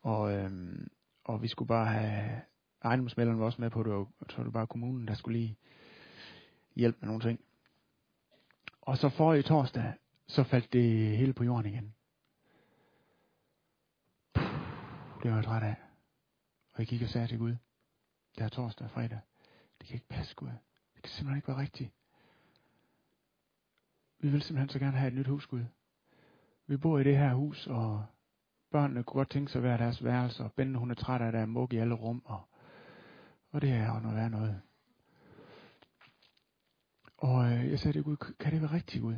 og, 0.03 0.33
øhm, 0.33 0.91
og 1.25 1.43
vi 1.43 1.49
skulle 1.49 1.69
bare 1.69 1.87
have, 1.87 2.41
ejendomsmælderen 2.83 3.39
var 3.39 3.45
også 3.45 3.61
med 3.61 3.71
på 3.71 3.83
det, 3.83 3.93
og 3.93 4.09
så 4.31 4.37
var 4.37 4.45
det 4.45 4.53
bare 4.53 4.67
kommunen, 4.67 5.09
der 5.09 5.15
skulle 5.15 5.39
lige 5.39 5.57
hjælpe 6.75 6.99
med 7.01 7.07
nogle 7.07 7.23
ting. 7.23 7.41
Og 8.81 8.99
så 8.99 9.09
for 9.09 9.35
i 9.35 9.43
torsdag, 9.43 9.93
så 10.27 10.43
faldt 10.43 10.73
det 10.73 11.17
hele 11.17 11.33
på 11.33 11.45
jorden 11.45 11.73
igen. 11.73 11.95
Puh, 14.35 14.45
det 15.23 15.31
var 15.31 15.37
jeg 15.37 15.45
træt 15.45 15.63
af. 15.63 15.77
Og 16.73 16.79
jeg 16.79 16.87
gik 16.87 17.03
og 17.03 17.09
sagde 17.09 17.27
til 17.27 17.39
Gud, 17.39 17.57
det 18.39 18.45
er 18.45 18.49
torsdag 18.49 18.85
og 18.85 18.91
fredag. 18.91 19.21
Det 19.79 19.87
kan 19.87 19.95
ikke 19.95 20.09
passe, 20.09 20.35
Gud. 20.35 20.49
Det 20.95 21.03
kan 21.03 21.11
simpelthen 21.11 21.37
ikke 21.37 21.49
være 21.49 21.61
rigtigt. 21.61 21.91
Vi 24.19 24.29
vil 24.29 24.43
simpelthen 24.43 24.68
så 24.68 24.79
gerne 24.79 24.97
have 24.97 25.09
et 25.09 25.14
nyt 25.14 25.27
hus, 25.27 25.47
Gud. 25.47 25.64
Vi 26.66 26.77
bor 26.77 26.99
i 26.99 27.05
det 27.05 27.16
her 27.16 27.35
hus, 27.35 27.66
og 27.66 28.07
Børnene 28.71 29.03
kunne 29.03 29.18
godt 29.18 29.31
tænke 29.31 29.53
sig 29.53 29.59
at 29.59 29.62
være 29.62 29.79
deres 29.79 30.05
værelse, 30.05 30.45
og 30.45 30.53
Bente 30.53 30.79
hun 30.79 30.91
er 30.91 30.95
træt 30.95 31.21
af, 31.21 31.27
at 31.27 31.33
der 31.33 31.41
er 31.41 31.47
mug 31.47 31.73
i 31.73 31.77
alle 31.77 31.95
rum, 31.95 32.23
og, 32.25 32.49
og 33.51 33.62
det 33.62 33.71
er 33.71 33.95
jo 33.95 34.01
noget 34.01 34.16
værd 34.16 34.31
noget. 34.31 34.61
Og 37.18 37.53
øh, 37.53 37.71
jeg 37.71 37.79
sagde 37.79 37.99
til 37.99 38.05
Gud, 38.05 38.16
kan 38.16 38.53
det 38.53 38.61
være 38.61 38.73
rigtigt 38.73 39.03
Gud? 39.03 39.14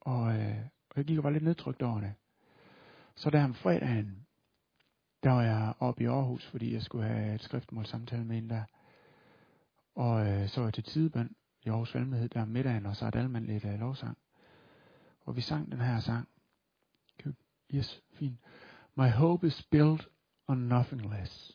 Og, 0.00 0.38
øh, 0.38 0.56
og 0.90 0.96
jeg 0.96 1.04
gik 1.04 1.18
og 1.18 1.24
var 1.24 1.30
lidt 1.30 1.44
nedtrykt 1.44 1.82
over 1.82 2.00
det. 2.00 2.14
Så 3.16 3.30
der 3.30 3.44
om 3.44 3.54
fredagen, 3.54 4.26
der 5.22 5.30
var 5.30 5.42
jeg 5.42 5.74
oppe 5.78 6.02
i 6.02 6.06
Aarhus, 6.06 6.46
fordi 6.46 6.74
jeg 6.74 6.82
skulle 6.82 7.08
have 7.08 7.34
et 7.34 7.42
skriftmål 7.42 7.86
samtale 7.86 8.24
med 8.24 8.38
en 8.38 8.50
der. 8.50 8.64
Og 9.94 10.26
øh, 10.26 10.48
så 10.48 10.60
var 10.60 10.66
jeg 10.66 10.74
til 10.74 10.84
tidebøn 10.84 11.36
i 11.62 11.68
Aarhus 11.68 11.94
Valmhed 11.94 12.28
der 12.28 12.42
om 12.42 12.48
middagen, 12.48 12.86
og 12.86 12.96
så 12.96 13.06
er 13.06 13.10
Alman 13.10 13.46
lidt 13.46 13.64
øh, 13.64 13.80
lovsang. 13.80 14.18
Og 15.20 15.36
vi 15.36 15.40
sang 15.40 15.72
den 15.72 15.80
her 15.80 16.00
sang. 16.00 16.28
Yes, 17.74 18.00
fint. 18.12 18.38
My 18.94 19.08
hope 19.08 19.42
is 19.42 19.60
built 19.70 20.06
on 20.48 20.68
nothing 20.68 21.10
less. 21.10 21.52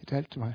Det 0.00 0.26
til 0.30 0.40
mig. 0.40 0.54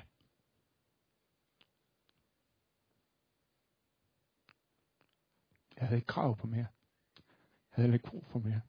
Jeg 5.85 5.89
havde 5.89 5.97
ikke 5.97 6.07
krav 6.07 6.37
på 6.37 6.47
mere. 6.47 6.67
Jeg 7.77 7.83
havde 7.83 7.93
ikke 7.93 8.07
brug 8.07 8.25
for 8.25 8.39
mere. 8.39 8.61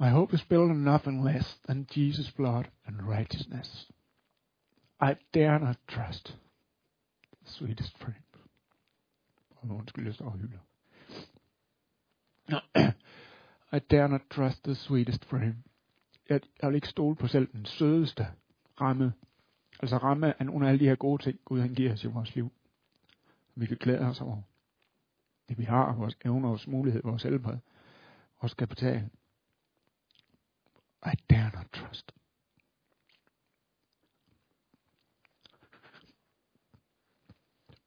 My 0.00 0.10
hope 0.10 0.34
is 0.34 0.44
built 0.44 0.70
on 0.70 0.76
nothing 0.76 1.24
less 1.24 1.60
than 1.68 1.86
Jesus' 1.90 2.36
blood 2.36 2.64
and 2.84 3.08
righteousness. 3.08 3.90
I 5.00 5.14
dare 5.34 5.60
not 5.60 5.76
trust 5.88 6.38
the 7.40 7.46
sweetest 7.46 7.98
friend. 7.98 8.24
Og 9.50 9.68
undskyld, 9.68 10.06
jeg 10.06 10.14
står 10.14 10.26
og 10.26 10.38
hylder. 10.38 10.58
I 13.76 13.78
dare 13.78 14.08
not 14.08 14.22
trust 14.30 14.64
the 14.64 14.74
sweetest 14.74 15.24
frame. 15.24 15.62
Jeg, 16.28 16.40
jeg 16.62 16.68
vil 16.68 16.74
ikke 16.74 16.88
stole 16.88 17.16
på 17.16 17.26
selv 17.26 17.52
den 17.52 17.66
sødeste 17.66 18.26
ramme. 18.80 19.12
Altså 19.82 19.96
ramme 19.98 20.40
af 20.40 20.46
nogle 20.46 20.66
af 20.66 20.70
alle 20.70 20.80
de 20.80 20.88
her 20.88 20.94
gode 20.94 21.22
ting, 21.22 21.40
Gud 21.44 21.60
han 21.60 21.74
giver 21.74 21.92
os 21.92 22.04
i 22.04 22.06
vores 22.06 22.34
liv. 22.34 22.52
Vi 23.54 23.66
kan 23.66 23.76
glæde 23.76 24.00
os 24.00 24.20
over. 24.20 24.42
Det 25.48 25.58
vi 25.58 25.64
har, 25.64 25.94
vores 25.94 26.18
evner, 26.24 26.48
vores 26.48 26.66
mulighed, 26.66 27.02
vores 27.02 27.22
helbred, 27.22 27.58
vores 28.40 28.54
kapital. 28.54 29.10
I 31.06 31.16
dare 31.30 31.50
not 31.54 31.66
trust. 31.72 32.12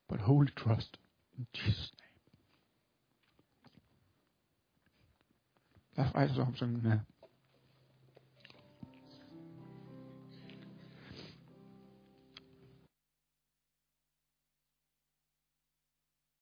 But 0.07 0.19
wholly 0.19 0.51
trust 0.55 0.99
in 1.33 1.47
Jesus' 1.57 1.93
name. 1.99 2.11
Lad 5.95 6.05
os 6.05 6.15
rejse 6.15 6.33
os 6.33 6.47
op 6.47 6.55
sådan 6.55 6.81
her. 6.81 6.99